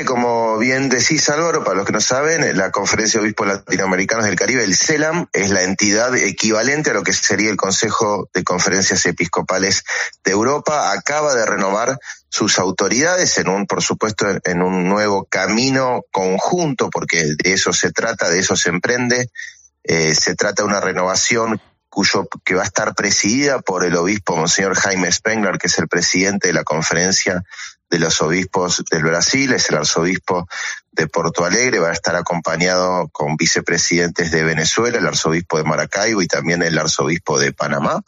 Como 0.05 0.57
bien 0.57 0.89
decís 0.89 1.29
Álvaro, 1.29 1.63
para 1.63 1.77
los 1.77 1.85
que 1.85 1.93
no 1.93 2.01
saben, 2.01 2.57
la 2.57 2.71
Conferencia 2.71 3.19
de 3.19 3.25
Obispos 3.25 3.47
Latinoamericanos 3.47 4.25
del 4.25 4.35
Caribe, 4.35 4.65
el 4.65 4.75
CELAM, 4.75 5.27
es 5.31 5.49
la 5.49 5.63
entidad 5.63 6.13
equivalente 6.17 6.89
a 6.89 6.93
lo 6.93 7.03
que 7.03 7.13
sería 7.13 7.49
el 7.49 7.55
Consejo 7.55 8.29
de 8.33 8.43
Conferencias 8.43 9.05
Episcopales 9.05 9.83
de 10.25 10.31
Europa. 10.31 10.91
Acaba 10.91 11.33
de 11.35 11.45
renovar 11.45 11.97
sus 12.27 12.59
autoridades 12.59 13.37
en 13.37 13.47
un, 13.47 13.65
por 13.65 13.81
supuesto, 13.81 14.27
en 14.43 14.61
un 14.61 14.89
nuevo 14.89 15.23
camino 15.23 16.01
conjunto, 16.11 16.89
porque 16.89 17.23
de 17.41 17.53
eso 17.53 17.71
se 17.71 17.91
trata, 17.91 18.29
de 18.29 18.39
eso 18.39 18.57
se 18.57 18.69
emprende. 18.69 19.29
Eh, 19.83 20.13
se 20.15 20.35
trata 20.35 20.63
de 20.63 20.67
una 20.67 20.81
renovación 20.81 21.61
cuyo 21.87 22.27
que 22.43 22.55
va 22.55 22.63
a 22.63 22.65
estar 22.65 22.93
presidida 22.93 23.61
por 23.61 23.85
el 23.85 23.95
obispo 23.95 24.35
Monseñor 24.35 24.75
Jaime 24.75 25.09
Spengler, 25.09 25.57
que 25.57 25.67
es 25.67 25.79
el 25.79 25.87
presidente 25.87 26.49
de 26.49 26.53
la 26.53 26.65
conferencia 26.65 27.41
de 27.89 27.99
los 27.99 28.21
obispos 28.21 28.83
del 28.91 29.03
Brasil, 29.03 29.53
es 29.53 29.69
el 29.69 29.77
arzobispo 29.77 30.47
de 30.91 31.07
Porto 31.07 31.45
Alegre, 31.45 31.79
va 31.79 31.89
a 31.89 31.93
estar 31.93 32.15
acompañado 32.15 33.07
con 33.09 33.37
vicepresidentes 33.37 34.31
de 34.31 34.43
Venezuela, 34.43 34.97
el 34.97 35.07
arzobispo 35.07 35.57
de 35.57 35.63
Maracaibo 35.63 36.21
y 36.21 36.27
también 36.27 36.63
el 36.63 36.77
arzobispo 36.77 37.39
de 37.39 37.53
Panamá. 37.53 38.01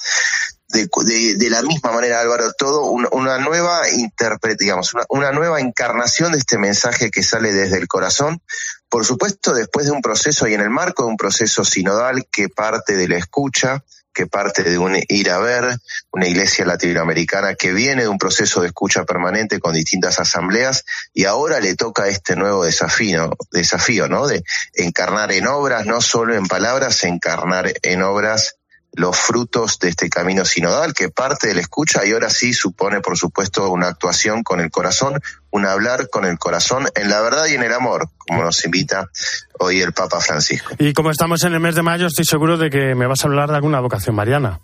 De, 0.68 0.88
de, 1.36 1.50
la 1.50 1.64
misma 1.64 1.92
manera, 1.92 2.20
Álvaro, 2.20 2.52
todo 2.54 2.84
una, 2.84 3.40
nueva 3.40 3.90
interpretación, 3.90 4.58
digamos, 4.60 4.94
una 5.10 5.32
nueva 5.32 5.60
encarnación 5.62 6.32
de 6.32 6.38
este 6.38 6.60
mensaje 6.60 7.10
que 7.10 7.24
sale 7.24 7.52
desde 7.52 7.80
el 7.80 7.88
corazón, 7.88 8.40
por 8.88 9.04
supuesto, 9.04 9.54
después 9.54 9.88
de 9.88 9.94
un 9.94 10.02
proceso 10.02 10.48
y 10.48 10.54
en 10.54 10.62
el 10.62 10.70
marco 10.70 11.04
de 11.04 11.10
un 11.10 11.18
proceso 11.18 11.64
sinodal 11.66 12.28
que 12.32 12.50
parte 12.50 12.96
de 12.96 13.08
la 13.08 13.18
escucha, 13.18 13.84
que 14.20 14.28
parte 14.28 14.64
de 14.64 14.78
un 14.78 14.98
ir 15.08 15.32
a 15.32 15.40
ver, 15.40 15.78
una 16.12 16.28
iglesia 16.28 16.66
latinoamericana 16.66 17.56
que 17.56 17.72
viene 17.72 18.02
de 18.02 18.10
un 18.10 18.18
proceso 18.18 18.60
de 18.60 18.68
escucha 18.68 19.06
permanente 19.06 19.62
con 19.62 19.74
distintas 19.74 20.20
asambleas 20.20 20.84
y 21.14 21.24
ahora 21.24 21.62
le 21.62 21.78
toca 21.78 22.10
este 22.10 22.36
nuevo 22.36 22.66
desafío, 22.66 23.32
desafío, 23.50 24.10
¿no? 24.10 24.28
De 24.28 24.44
encarnar 24.74 25.32
en 25.32 25.48
obras, 25.48 25.86
no 25.86 26.02
solo 26.02 26.36
en 26.36 26.48
palabras, 26.48 27.06
encarnar 27.06 27.72
en 27.82 28.04
obras 28.04 28.59
los 29.00 29.18
frutos 29.18 29.80
de 29.80 29.88
este 29.88 30.10
camino 30.10 30.44
sinodal 30.44 30.94
que 30.94 31.08
parte 31.08 31.48
de 31.48 31.54
la 31.54 31.62
escucha 31.62 32.06
y 32.06 32.12
ahora 32.12 32.30
sí 32.30 32.52
supone, 32.52 33.00
por 33.00 33.18
supuesto, 33.18 33.72
una 33.72 33.88
actuación 33.88 34.44
con 34.44 34.60
el 34.60 34.70
corazón, 34.70 35.22
un 35.52 35.66
hablar 35.66 36.10
con 36.10 36.26
el 36.26 36.38
corazón 36.38 36.86
en 36.96 37.10
la 37.10 37.22
verdad 37.22 37.46
y 37.48 37.54
en 37.54 37.64
el 37.64 37.72
amor, 37.72 38.10
como 38.18 38.44
nos 38.44 38.64
invita 38.66 39.10
hoy 39.58 39.82
el 39.82 39.94
Papa 39.94 40.20
Francisco. 40.20 40.76
Y 40.80 40.92
como 40.92 41.12
estamos 41.12 41.42
en 41.44 41.54
el 41.54 41.62
mes 41.62 41.76
de 41.76 41.82
mayo, 41.82 42.08
estoy 42.08 42.26
seguro 42.26 42.58
de 42.58 42.70
que 42.70 42.94
me 42.94 43.08
vas 43.08 43.24
a 43.24 43.28
hablar 43.28 43.50
de 43.50 43.56
alguna 43.56 43.80
vocación 43.80 44.16
mariana. 44.16 44.60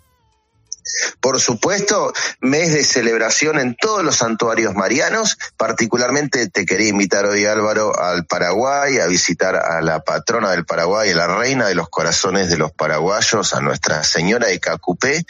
Por 1.20 1.40
supuesto, 1.40 2.12
mes 2.40 2.72
de 2.72 2.84
celebración 2.84 3.58
en 3.58 3.76
todos 3.76 4.04
los 4.04 4.16
santuarios 4.16 4.74
marianos. 4.74 5.38
Particularmente 5.56 6.48
te 6.48 6.64
quería 6.64 6.88
invitar 6.88 7.26
hoy, 7.26 7.46
Álvaro, 7.46 7.98
al 7.98 8.26
Paraguay, 8.26 8.98
a 8.98 9.06
visitar 9.06 9.56
a 9.56 9.80
la 9.82 10.00
patrona 10.00 10.50
del 10.50 10.64
Paraguay, 10.64 11.10
a 11.10 11.16
la 11.16 11.26
reina 11.26 11.66
de 11.66 11.74
los 11.74 11.88
corazones 11.88 12.50
de 12.50 12.58
los 12.58 12.72
paraguayos, 12.72 13.54
a 13.54 13.60
Nuestra 13.60 14.04
Señora 14.04 14.48
de 14.48 14.60
Cacupé, 14.60 15.24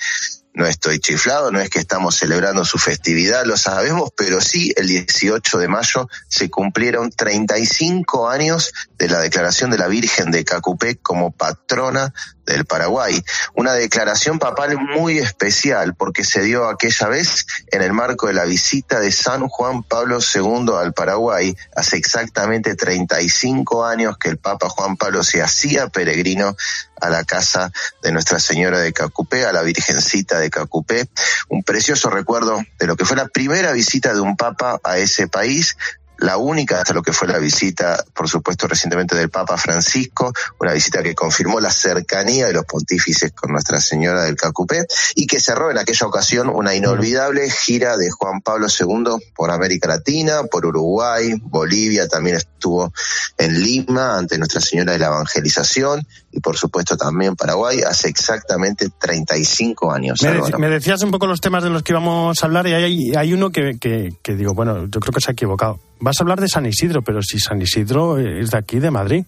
no 0.57 0.67
estoy 0.67 1.01
chiflado, 1.01 1.51
no 1.51 1.61
es 1.61 1.69
que 1.69 1.81
estamos 1.81 2.17
celebrando 2.17 2.65
su 2.65 2.79
festividad, 2.79 3.45
lo 3.45 3.59
sabemos, 3.59 4.11
pero 4.17 4.41
sí 4.41 4.73
el 4.79 4.89
18 4.89 5.59
de 5.59 5.69
mayo 5.69 6.09
se 6.29 6.49
cumplieron 6.49 7.11
35 7.11 8.31
años 8.31 8.73
de 8.97 9.11
la 9.11 9.21
declaración 9.21 9.71
de 9.71 9.77
la 9.77 9.87
Virgen 9.87 10.31
de 10.31 10.47
Cacupé 10.47 10.97
como 10.97 11.31
patrona 11.31 12.15
del 12.47 12.65
Paraguay. 12.65 13.23
Una 13.55 13.75
declaración 13.75 14.39
papal 14.39 14.79
muy 14.79 15.19
especial 15.19 15.95
porque 15.95 16.25
se 16.25 16.41
dio 16.41 16.69
aquella 16.69 17.09
vez 17.09 17.47
en 17.71 17.83
el 17.83 17.93
marco 17.93 18.29
de 18.29 18.33
la 18.33 18.45
visita 18.45 18.99
de 18.99 19.13
San 19.13 19.49
Juan 19.49 19.83
Pablo 19.83 20.21
II 20.21 20.73
al 20.81 20.95
Paraguay, 20.95 21.55
hace 21.75 21.99
exactamente 21.99 22.77
35 22.77 23.85
años 23.85 24.17
que 24.17 24.31
el 24.31 24.39
Papa 24.39 24.71
Juan 24.71 24.97
Pablo 24.97 25.23
se 25.23 25.43
hacía 25.43 25.89
peregrino 25.89 26.57
a 27.01 27.09
la 27.11 27.25
casa 27.25 27.71
de 28.03 28.13
Nuestra 28.13 28.41
Señora 28.41 28.81
de 28.81 28.93
Cacupé, 28.93 29.45
a 29.45 29.53
la 29.53 29.63
Virgencita 29.63 30.39
de 30.39 30.51
Cacupé. 30.51 31.09
Un 31.49 31.63
precioso 31.63 32.11
recuerdo 32.11 32.63
de 32.79 32.87
lo 32.87 32.97
que 32.97 33.05
fue 33.05 33.17
la 33.17 33.29
primera 33.29 33.73
visita 33.73 34.15
de 34.15 34.21
un 34.21 34.37
papa 34.37 34.81
a 34.85 34.99
ese 34.99 35.29
país, 35.29 35.77
la 36.19 36.37
única 36.39 36.79
hasta 36.81 36.95
lo 36.95 37.03
que 37.03 37.13
fue 37.13 37.29
la 37.29 37.39
visita, 37.39 38.03
por 38.15 38.29
supuesto, 38.29 38.67
recientemente 38.67 39.15
del 39.17 39.29
Papa 39.31 39.57
Francisco, 39.57 40.33
una 40.61 40.73
visita 40.73 41.03
que 41.03 41.15
confirmó 41.15 41.61
la 41.61 41.71
cercanía 41.71 42.47
de 42.47 42.53
los 42.55 42.65
pontífices 42.65 43.33
con 43.33 43.53
Nuestra 43.53 43.81
Señora 43.81 44.23
del 44.25 44.37
Cacupé 44.37 44.87
y 45.15 45.27
que 45.27 45.41
cerró 45.41 45.71
en 45.71 45.79
aquella 45.79 46.07
ocasión 46.07 46.49
una 46.49 46.75
inolvidable 46.75 47.51
gira 47.51 47.97
de 47.97 48.11
Juan 48.11 48.41
Pablo 48.41 48.67
II 48.69 49.19
por 49.35 49.51
América 49.51 49.89
Latina, 49.89 50.43
por 50.51 50.65
Uruguay, 50.67 51.35
Bolivia, 51.43 52.09
también 52.09 52.37
estuvo 52.37 52.93
en 53.39 53.63
Lima 53.63 54.17
ante 54.19 54.39
Nuestra 54.39 54.61
Señora 54.61 54.93
de 54.93 54.99
la 54.99 55.07
Evangelización 55.07 56.07
y 56.33 56.41
por 56.41 56.57
supuesto 56.57 56.97
también 56.97 57.37
Paraguay 57.37 57.81
hace 57.83 58.09
exactamente 58.09 58.89
35 58.99 59.93
años. 59.93 60.21
Me, 60.23 60.29
me 60.59 60.69
decías 60.69 61.03
un 61.03 61.11
poco 61.11 61.27
los 61.27 61.41
temas 61.41 61.63
de 61.63 61.71
los 61.71 61.83
que 61.83 61.93
íbamos 61.93 62.43
a 62.43 62.47
hablar 62.47 62.67
y 62.67 62.73
hay, 62.75 63.13
hay 63.17 63.33
uno 63.33 63.51
que, 63.51 63.79
que- 63.81 64.13
que 64.23 64.35
digo, 64.35 64.55
bueno, 64.55 64.87
yo 64.87 65.01
creo 65.01 65.13
que 65.13 65.21
se 65.21 65.31
ha 65.31 65.33
equivocado. 65.33 65.79
Vas 66.07 66.21
a 66.21 66.23
hablar 66.23 66.41
de 66.41 66.47
San 66.47 66.65
Isidro, 66.65 67.03
pero 67.03 67.21
si 67.21 67.41
San 67.41 67.61
Isidro 67.61 68.17
es 68.19 68.53
de 68.53 68.59
aquí, 68.59 68.79
de 68.79 68.93
Madrid. 68.93 69.25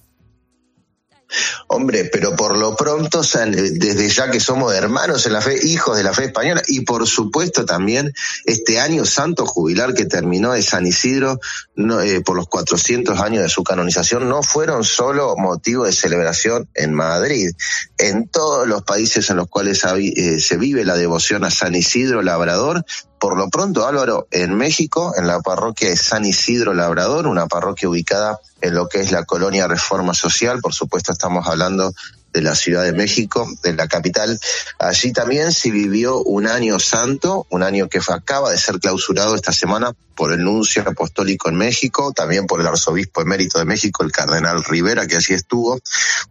Hombre, 1.66 2.04
pero 2.04 2.36
por 2.36 2.56
lo 2.56 2.76
pronto, 2.76 3.22
desde 3.22 4.08
ya 4.08 4.30
que 4.30 4.38
somos 4.38 4.72
hermanos 4.72 5.26
en 5.26 5.32
la 5.32 5.40
fe, 5.40 5.58
hijos 5.66 5.96
de 5.96 6.04
la 6.04 6.14
fe 6.14 6.26
española, 6.26 6.62
y 6.68 6.82
por 6.82 7.04
supuesto 7.08 7.66
también 7.66 8.12
este 8.44 8.78
año 8.78 9.04
santo 9.04 9.44
jubilar 9.44 9.92
que 9.92 10.04
terminó 10.04 10.52
de 10.52 10.62
San 10.62 10.86
Isidro 10.86 11.40
no, 11.74 12.00
eh, 12.00 12.20
por 12.20 12.36
los 12.36 12.46
400 12.46 13.18
años 13.18 13.42
de 13.42 13.48
su 13.48 13.64
canonización, 13.64 14.28
no 14.28 14.44
fueron 14.44 14.84
solo 14.84 15.34
motivo 15.36 15.84
de 15.84 15.92
celebración 15.92 16.68
en 16.74 16.94
Madrid. 16.94 17.50
En 17.98 18.28
todos 18.28 18.68
los 18.68 18.84
países 18.84 19.28
en 19.30 19.36
los 19.38 19.48
cuales 19.48 19.82
eh, 19.84 20.38
se 20.38 20.56
vive 20.56 20.84
la 20.84 20.94
devoción 20.94 21.42
a 21.42 21.50
San 21.50 21.74
Isidro 21.74 22.22
Labrador, 22.22 22.84
por 23.18 23.36
lo 23.36 23.48
pronto, 23.48 23.86
Álvaro, 23.86 24.28
en 24.30 24.56
México, 24.56 25.12
en 25.16 25.26
la 25.26 25.40
parroquia 25.40 25.88
de 25.88 25.96
San 25.96 26.24
Isidro 26.24 26.74
Labrador, 26.74 27.26
una 27.26 27.46
parroquia 27.46 27.88
ubicada 27.88 28.38
en 28.60 28.74
lo 28.74 28.88
que 28.88 29.00
es 29.00 29.12
la 29.12 29.24
colonia 29.24 29.66
Reforma 29.66 30.14
Social, 30.14 30.60
por 30.60 30.74
supuesto 30.74 31.12
estamos 31.12 31.46
hablando 31.46 31.92
de 32.32 32.42
la 32.42 32.54
Ciudad 32.54 32.84
de 32.84 32.92
México, 32.92 33.48
de 33.62 33.72
la 33.72 33.88
capital. 33.88 34.38
Allí 34.78 35.12
también 35.12 35.52
se 35.52 35.70
vivió 35.70 36.22
un 36.22 36.46
año 36.46 36.78
santo, 36.78 37.46
un 37.50 37.62
año 37.62 37.88
que 37.88 38.00
acaba 38.06 38.50
de 38.50 38.58
ser 38.58 38.78
clausurado 38.78 39.34
esta 39.34 39.52
semana 39.52 39.92
por 40.14 40.32
el 40.32 40.44
nuncio 40.44 40.82
apostólico 40.84 41.48
en 41.48 41.56
México, 41.56 42.12
también 42.12 42.46
por 42.46 42.60
el 42.60 42.66
arzobispo 42.66 43.22
emérito 43.22 43.58
de 43.58 43.64
México, 43.64 44.02
el 44.02 44.12
cardenal 44.12 44.64
Rivera, 44.64 45.06
que 45.06 45.16
allí 45.16 45.34
estuvo, 45.34 45.78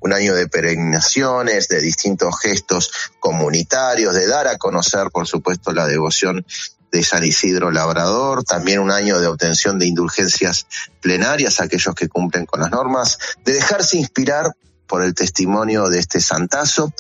un 0.02 0.14
año 0.14 0.36
de 0.36 0.48
peregrinaciones, 0.48 1.68
de 1.68 1.82
distintos 1.82 2.36
gestos 2.42 2.92
comunitarios, 3.20 4.14
de 4.14 4.28
dar 4.28 4.48
a 4.48 4.58
conocer, 4.58 5.10
por 5.12 5.26
supuesto, 5.26 5.72
la 5.72 5.88
devoción 5.88 6.46
de 6.92 7.04
San 7.04 7.24
Isidro 7.24 7.72
Labrador, 7.72 8.44
también 8.44 8.80
un 8.80 8.92
año 8.92 9.20
de 9.20 9.28
obtención 9.28 9.78
de 9.80 9.88
indulgencias 9.88 10.68
plenarias 11.02 11.60
a 11.60 11.66
aquellos 11.66 11.96
que 11.96 12.10
cumplen 12.10 12.46
con 12.46 12.62
las 12.62 12.72
normas, 12.72 13.18
de 13.44 13.54
dejarse 13.54 13.98
inspirar 13.98 14.52
por 14.88 15.04
el 15.04 15.14
testimonio 15.14 15.90
de 15.90 16.00
este 16.00 16.20
santazo, 16.22 16.94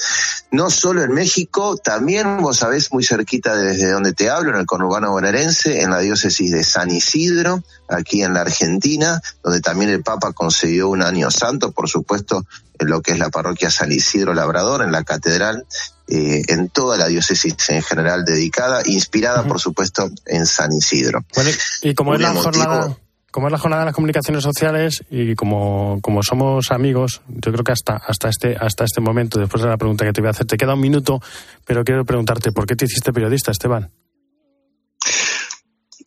no 0.51 0.69
solo 0.69 1.03
en 1.03 1.13
México, 1.13 1.77
también 1.77 2.41
vos 2.41 2.57
sabés 2.57 2.91
muy 2.91 3.03
cerquita 3.03 3.55
desde 3.55 3.91
donde 3.91 4.13
te 4.13 4.29
hablo, 4.29 4.51
en 4.51 4.57
el 4.57 4.65
conurbano 4.65 5.11
bonaerense, 5.11 5.81
en 5.81 5.89
la 5.89 5.99
diócesis 5.99 6.51
de 6.51 6.63
San 6.63 6.91
Isidro, 6.91 7.63
aquí 7.87 8.23
en 8.23 8.33
la 8.33 8.41
Argentina, 8.41 9.21
donde 9.41 9.61
también 9.61 9.89
el 9.89 10.03
Papa 10.03 10.33
concedió 10.33 10.89
un 10.89 11.01
año 11.01 11.31
santo, 11.31 11.71
por 11.71 11.89
supuesto, 11.89 12.45
en 12.77 12.89
lo 12.89 13.01
que 13.01 13.13
es 13.13 13.19
la 13.19 13.29
parroquia 13.29 13.71
San 13.71 13.91
Isidro 13.91 14.33
Labrador, 14.33 14.83
en 14.83 14.91
la 14.91 15.03
catedral, 15.03 15.65
eh, 16.07 16.41
en 16.47 16.69
toda 16.69 16.97
la 16.97 17.07
diócesis 17.07 17.55
en 17.69 17.81
general 17.81 18.23
dedicada, 18.25 18.81
inspirada, 18.85 19.43
por 19.45 19.59
supuesto, 19.59 20.09
en 20.25 20.45
San 20.45 20.71
Isidro. 20.73 21.23
Bueno, 21.35 21.49
y 21.81 21.93
como 21.93 22.13
es 22.15 22.21
la 22.21 22.33
jornada, 22.33 22.97
como 23.31 23.47
es 23.47 23.51
la 23.51 23.59
jornada 23.59 23.81
de 23.83 23.85
las 23.87 23.95
comunicaciones 23.95 24.41
sociales 24.43 25.03
y 25.11 25.35
como, 25.35 25.99
como 26.01 26.23
somos 26.23 26.71
amigos, 26.71 27.21
yo 27.27 27.51
creo 27.51 27.63
que 27.63 27.71
hasta, 27.73 27.95
hasta 27.97 28.29
este, 28.29 28.55
hasta 28.59 28.83
este 28.85 29.01
momento, 29.01 29.39
después 29.39 29.61
de 29.61 29.69
la 29.69 29.77
pregunta 29.77 30.05
que 30.05 30.13
te 30.13 30.21
voy 30.21 30.29
a 30.29 30.31
hacer, 30.31 30.47
te 30.47 30.57
queda 30.57 30.73
un 30.73 30.79
minuto, 30.81 31.21
pero 31.65 31.83
quiero 31.83 32.03
preguntarte, 32.05 32.51
¿por 32.51 32.65
qué 32.65 32.75
te 32.75 32.85
hiciste 32.85 33.11
periodista, 33.13 33.51
Esteban? 33.51 33.91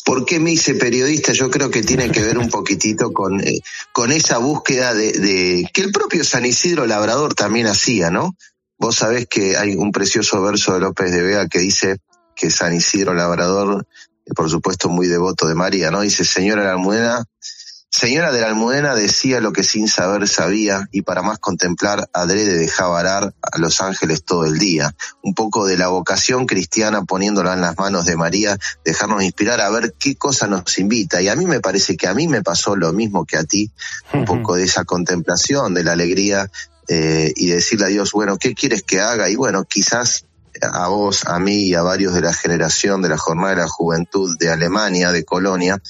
¿Por 0.05 0.25
qué 0.25 0.41
me 0.41 0.51
hice 0.53 0.75
periodista? 0.75 1.33
Yo 1.33 1.51
creo 1.51 1.71
que 1.71 1.83
tiene 1.83 2.11
que 2.11 2.23
ver 2.23 2.39
un 2.39 2.49
poquitito 2.51 3.13
con, 3.13 3.41
eh, 3.41 3.61
con 3.93 4.11
esa 4.13 4.39
búsqueda 4.39 4.95
de, 4.95 5.13
de- 5.13 5.71
que 5.73 5.83
el 5.83 5.93
propio 5.93 6.25
San 6.25 6.47
Isidro 6.47 6.87
Labrador 6.87 7.35
también 7.35 7.67
hacía, 7.67 8.11
¿no? 8.11 8.35
Vos 8.81 8.97
sabés 8.97 9.27
que 9.27 9.59
hay 9.59 9.75
un 9.77 9.93
precioso 9.93 10.41
verso 10.41 10.73
de 10.73 10.81
López 10.81 11.13
de 11.13 11.23
Vega 11.23 11.47
que 11.49 11.59
dice 11.59 11.99
que 12.35 12.51
San 12.51 12.75
Isidro 12.75 13.13
Labrador, 13.13 13.87
eh, 14.25 14.33
por 14.35 14.49
supuesto 14.49 14.89
muy 14.89 15.07
devoto 15.07 15.47
de 15.47 15.55
María, 15.55 15.91
¿no? 15.91 16.01
Dice, 16.01 16.25
señora 16.25 16.63
de 16.63 16.69
la 16.69 16.73
Almudena, 16.73 17.25
señora 17.91 18.33
de 18.33 18.41
la 18.41 18.47
Almudena 18.47 18.95
decía 18.95 19.41
lo 19.41 19.53
que 19.53 19.65
sin 19.65 19.87
saber 19.87 20.27
sabía 20.29 20.89
y 20.93 21.03
para 21.03 21.21
más 21.21 21.39
contemplar 21.39 22.09
adrede 22.15 22.57
dejaba 22.57 22.99
arar 22.99 23.35
a 23.43 23.59
los 23.59 23.83
ángeles 23.83 24.25
todo 24.25 24.47
el 24.47 24.59
día. 24.59 24.97
Un 25.23 25.35
poco 25.35 25.67
de 25.67 25.77
la 25.77 25.89
vocación 25.89 26.47
cristiana 26.47 27.05
poniéndola 27.05 27.53
en 27.53 27.61
las 27.61 27.77
manos 27.77 28.07
de 28.07 28.17
María, 28.17 28.57
dejarnos 28.83 29.23
inspirar 29.23 29.61
a 29.61 29.69
ver 29.69 29.95
qué 29.99 30.17
cosa 30.17 30.47
nos 30.47 30.79
invita. 30.79 31.21
Y 31.21 31.29
a 31.29 31.37
mí 31.37 31.45
me 31.45 31.61
parece 31.61 31.99
que 31.99 32.09
a 32.09 32.15
mí 32.15 32.29
me 32.29 32.43
pasó 32.43 32.77
lo 32.77 32.95
mismo 32.95 33.27
que 33.27 33.37
a 33.37 33.45
ti, 33.45 33.71
un 34.15 34.25
poco 34.25 34.57
de 34.57 34.65
esa 34.65 34.87
contemplación, 34.87 35.75
de 35.75 35.85
la 35.85 35.93
alegría 35.93 36.51
eh, 36.93 37.33
y 37.37 37.51
decirle 37.51 37.87
a 37.87 37.89
Dios, 37.89 38.11
bueno, 38.11 38.37
¿qué 38.37 38.53
quieres 38.53 38.83
que 38.83 38.99
haga? 38.99 39.31
Y 39.31 39.37
bueno, 39.37 39.63
quizás 39.63 40.27
a 40.61 40.89
vos, 40.89 41.25
a 41.25 41.39
mí 41.39 41.67
y 41.67 41.75
a 41.75 41.83
varios 41.83 42.15
de 42.15 42.21
la 42.21 42.35
generación 42.35 43.01
de 43.01 43.09
la 43.09 43.17
Jornada 43.17 43.51
de 43.51 43.61
la 43.61 43.69
Juventud 43.69 44.37
de 44.41 44.51
Alemania, 44.51 45.13
de 45.13 45.25
Colonia, 45.25 45.81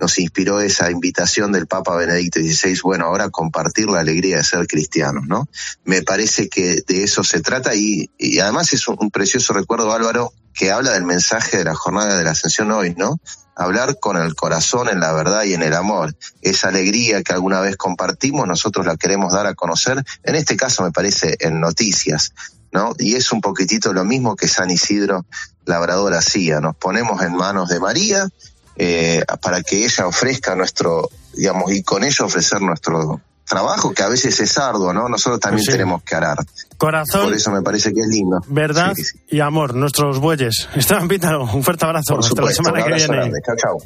nos 0.00 0.18
inspiró 0.18 0.60
esa 0.60 0.90
invitación 0.90 1.52
del 1.52 1.68
Papa 1.68 1.94
Benedicto 1.94 2.40
XVI, 2.40 2.76
bueno, 2.82 3.06
ahora 3.06 3.30
compartir 3.30 3.86
la 3.86 4.00
alegría 4.00 4.38
de 4.38 4.42
ser 4.42 4.66
cristianos, 4.66 5.28
¿no? 5.28 5.46
Me 5.84 6.02
parece 6.02 6.48
que 6.48 6.82
de 6.88 7.04
eso 7.04 7.22
se 7.22 7.40
trata 7.40 7.76
y, 7.76 8.10
y 8.18 8.40
además 8.40 8.72
es 8.72 8.88
un, 8.88 8.96
un 8.98 9.12
precioso 9.12 9.52
recuerdo, 9.52 9.92
Álvaro, 9.92 10.32
que 10.54 10.70
habla 10.70 10.92
del 10.92 11.04
mensaje 11.04 11.58
de 11.58 11.64
la 11.64 11.74
jornada 11.74 12.16
de 12.16 12.24
la 12.24 12.30
ascensión 12.30 12.70
hoy, 12.70 12.94
¿no? 12.96 13.20
Hablar 13.54 13.98
con 14.00 14.16
el 14.16 14.34
corazón 14.34 14.88
en 14.88 15.00
la 15.00 15.12
verdad 15.12 15.44
y 15.44 15.54
en 15.54 15.62
el 15.62 15.74
amor. 15.74 16.16
Esa 16.40 16.68
alegría 16.68 17.22
que 17.22 17.32
alguna 17.32 17.60
vez 17.60 17.76
compartimos, 17.76 18.46
nosotros 18.46 18.86
la 18.86 18.96
queremos 18.96 19.32
dar 19.32 19.46
a 19.46 19.54
conocer, 19.54 20.02
en 20.24 20.34
este 20.34 20.56
caso 20.56 20.82
me 20.82 20.90
parece 20.90 21.36
en 21.40 21.60
noticias, 21.60 22.32
¿no? 22.72 22.94
Y 22.98 23.14
es 23.14 23.32
un 23.32 23.40
poquitito 23.40 23.92
lo 23.92 24.04
mismo 24.04 24.36
que 24.36 24.48
San 24.48 24.70
Isidro 24.70 25.26
Labrador 25.64 26.14
hacía. 26.14 26.60
Nos 26.60 26.76
ponemos 26.76 27.22
en 27.22 27.34
manos 27.34 27.68
de 27.68 27.80
María 27.80 28.28
eh, 28.76 29.24
para 29.40 29.62
que 29.62 29.84
ella 29.84 30.06
ofrezca 30.06 30.54
nuestro, 30.56 31.08
digamos, 31.34 31.70
y 31.72 31.82
con 31.82 32.04
ello 32.04 32.24
ofrecer 32.24 32.62
nuestro 32.62 33.20
trabajo, 33.46 33.92
que 33.92 34.02
a 34.02 34.08
veces 34.08 34.38
es 34.40 34.58
arduo, 34.58 34.92
¿no? 34.92 35.08
Nosotros 35.08 35.40
también 35.40 35.64
sí. 35.64 35.72
tenemos 35.72 36.02
que 36.02 36.14
arar. 36.14 36.38
Corazón, 36.78 37.24
Por 37.24 37.34
eso 37.34 37.50
me 37.50 37.62
parece 37.62 37.92
que 37.92 38.00
es 38.00 38.06
lindo. 38.08 38.40
verdad 38.48 38.92
Sí, 38.94 39.04
sí. 39.04 39.18
y 39.28 39.40
amor, 39.40 39.74
nuestros 39.74 40.18
bueyes. 40.18 40.68
Esteban 40.74 41.08
Pítaro, 41.08 41.44
un 41.44 41.62
fuerte 41.62 41.84
abrazo. 41.84 42.14
Por 42.14 42.24
Hasta 42.24 42.42
la 42.42 42.52
supuesto, 42.52 42.62
semana 42.64 42.84
un 42.84 42.90
que 42.90 42.96
viene. 42.96 43.14
grande. 43.16 43.40
Chao, 43.44 43.56
chao. 43.56 43.78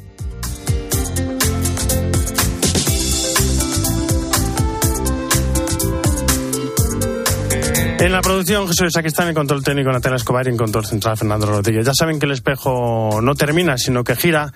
En 7.99 8.11
la 8.11 8.21
producción, 8.21 8.67
Jesús 8.67 8.93
Saquistán, 8.93 9.23
en 9.25 9.29
el 9.29 9.35
control 9.35 9.63
técnico, 9.63 9.91
Natalia 9.91 10.17
Escobar 10.17 10.45
y 10.45 10.51
en 10.51 10.57
control 10.57 10.85
central, 10.85 11.17
Fernando 11.17 11.47
Rodríguez. 11.47 11.85
Ya 11.85 11.93
saben 11.97 12.19
que 12.19 12.27
el 12.27 12.31
espejo 12.33 13.19
no 13.23 13.33
termina, 13.33 13.77
sino 13.77 14.03
que 14.03 14.15
gira 14.15 14.53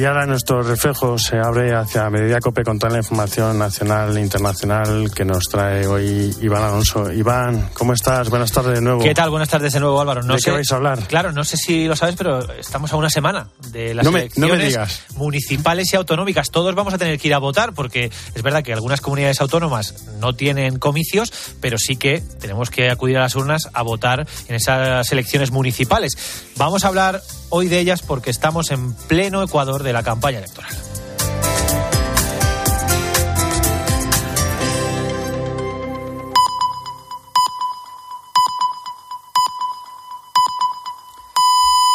Y 0.00 0.04
ahora 0.04 0.26
nuestro 0.26 0.62
reflejo 0.62 1.18
se 1.18 1.38
abre 1.38 1.74
hacia 1.74 2.08
Mediodía 2.08 2.38
Cope 2.38 2.62
con 2.62 2.78
toda 2.78 2.92
la 2.92 2.98
información 2.98 3.58
nacional 3.58 4.16
e 4.16 4.20
internacional 4.20 5.10
que 5.12 5.24
nos 5.24 5.46
trae 5.50 5.88
hoy 5.88 6.32
Iván 6.40 6.62
Alonso. 6.62 7.10
Iván, 7.12 7.68
¿cómo 7.74 7.94
estás? 7.94 8.30
Buenas 8.30 8.52
tardes 8.52 8.74
de 8.74 8.80
nuevo. 8.80 9.02
¿Qué 9.02 9.12
tal? 9.12 9.28
Buenas 9.30 9.48
tardes 9.48 9.72
de 9.72 9.80
nuevo, 9.80 10.00
Álvaro. 10.00 10.22
No 10.22 10.34
¿De 10.34 10.38
sé, 10.38 10.44
qué 10.44 10.50
vais 10.52 10.70
a 10.70 10.76
hablar? 10.76 11.00
Claro, 11.08 11.32
no 11.32 11.42
sé 11.42 11.56
si 11.56 11.86
lo 11.88 11.96
sabes, 11.96 12.14
pero 12.14 12.38
estamos 12.52 12.92
a 12.92 12.96
una 12.96 13.10
semana 13.10 13.48
de 13.72 13.92
las 13.92 14.04
No 14.04 14.12
me- 14.12 14.28
no 14.36 14.46
me 14.46 14.52
elecciones 14.54 14.68
digas. 14.68 15.02
municipales 15.16 15.92
y 15.92 15.96
autonómicas. 15.96 16.50
Todos 16.52 16.76
vamos 16.76 16.94
a 16.94 16.98
tener 16.98 17.18
que 17.18 17.26
ir 17.26 17.34
a 17.34 17.38
votar 17.38 17.72
porque 17.72 18.04
es 18.36 18.42
verdad 18.44 18.62
que 18.62 18.72
algunas 18.72 19.00
comunidades 19.00 19.40
autónomas 19.40 20.06
no 20.20 20.32
tienen 20.32 20.78
comicios, 20.78 21.32
pero 21.60 21.76
sí 21.76 21.96
que 21.96 22.20
tenemos 22.40 22.70
que 22.70 22.88
acudir 22.88 23.16
a 23.18 23.22
las 23.22 23.34
urnas 23.34 23.68
a 23.72 23.82
votar 23.82 24.28
en 24.46 24.54
esas 24.54 25.10
elecciones 25.10 25.50
municipales. 25.50 26.16
Vamos 26.56 26.84
a 26.84 26.88
hablar 26.88 27.20
hoy 27.50 27.66
de 27.66 27.80
ellas 27.80 28.02
porque 28.02 28.30
estamos 28.30 28.70
en 28.70 28.92
pleno 28.94 29.42
Ecuador 29.42 29.82
de 29.88 29.94
la 29.94 30.02
campaña 30.02 30.36
electoral. 30.38 30.70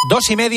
Dos 0.10 0.29
y 0.29 0.36
media 0.36 0.49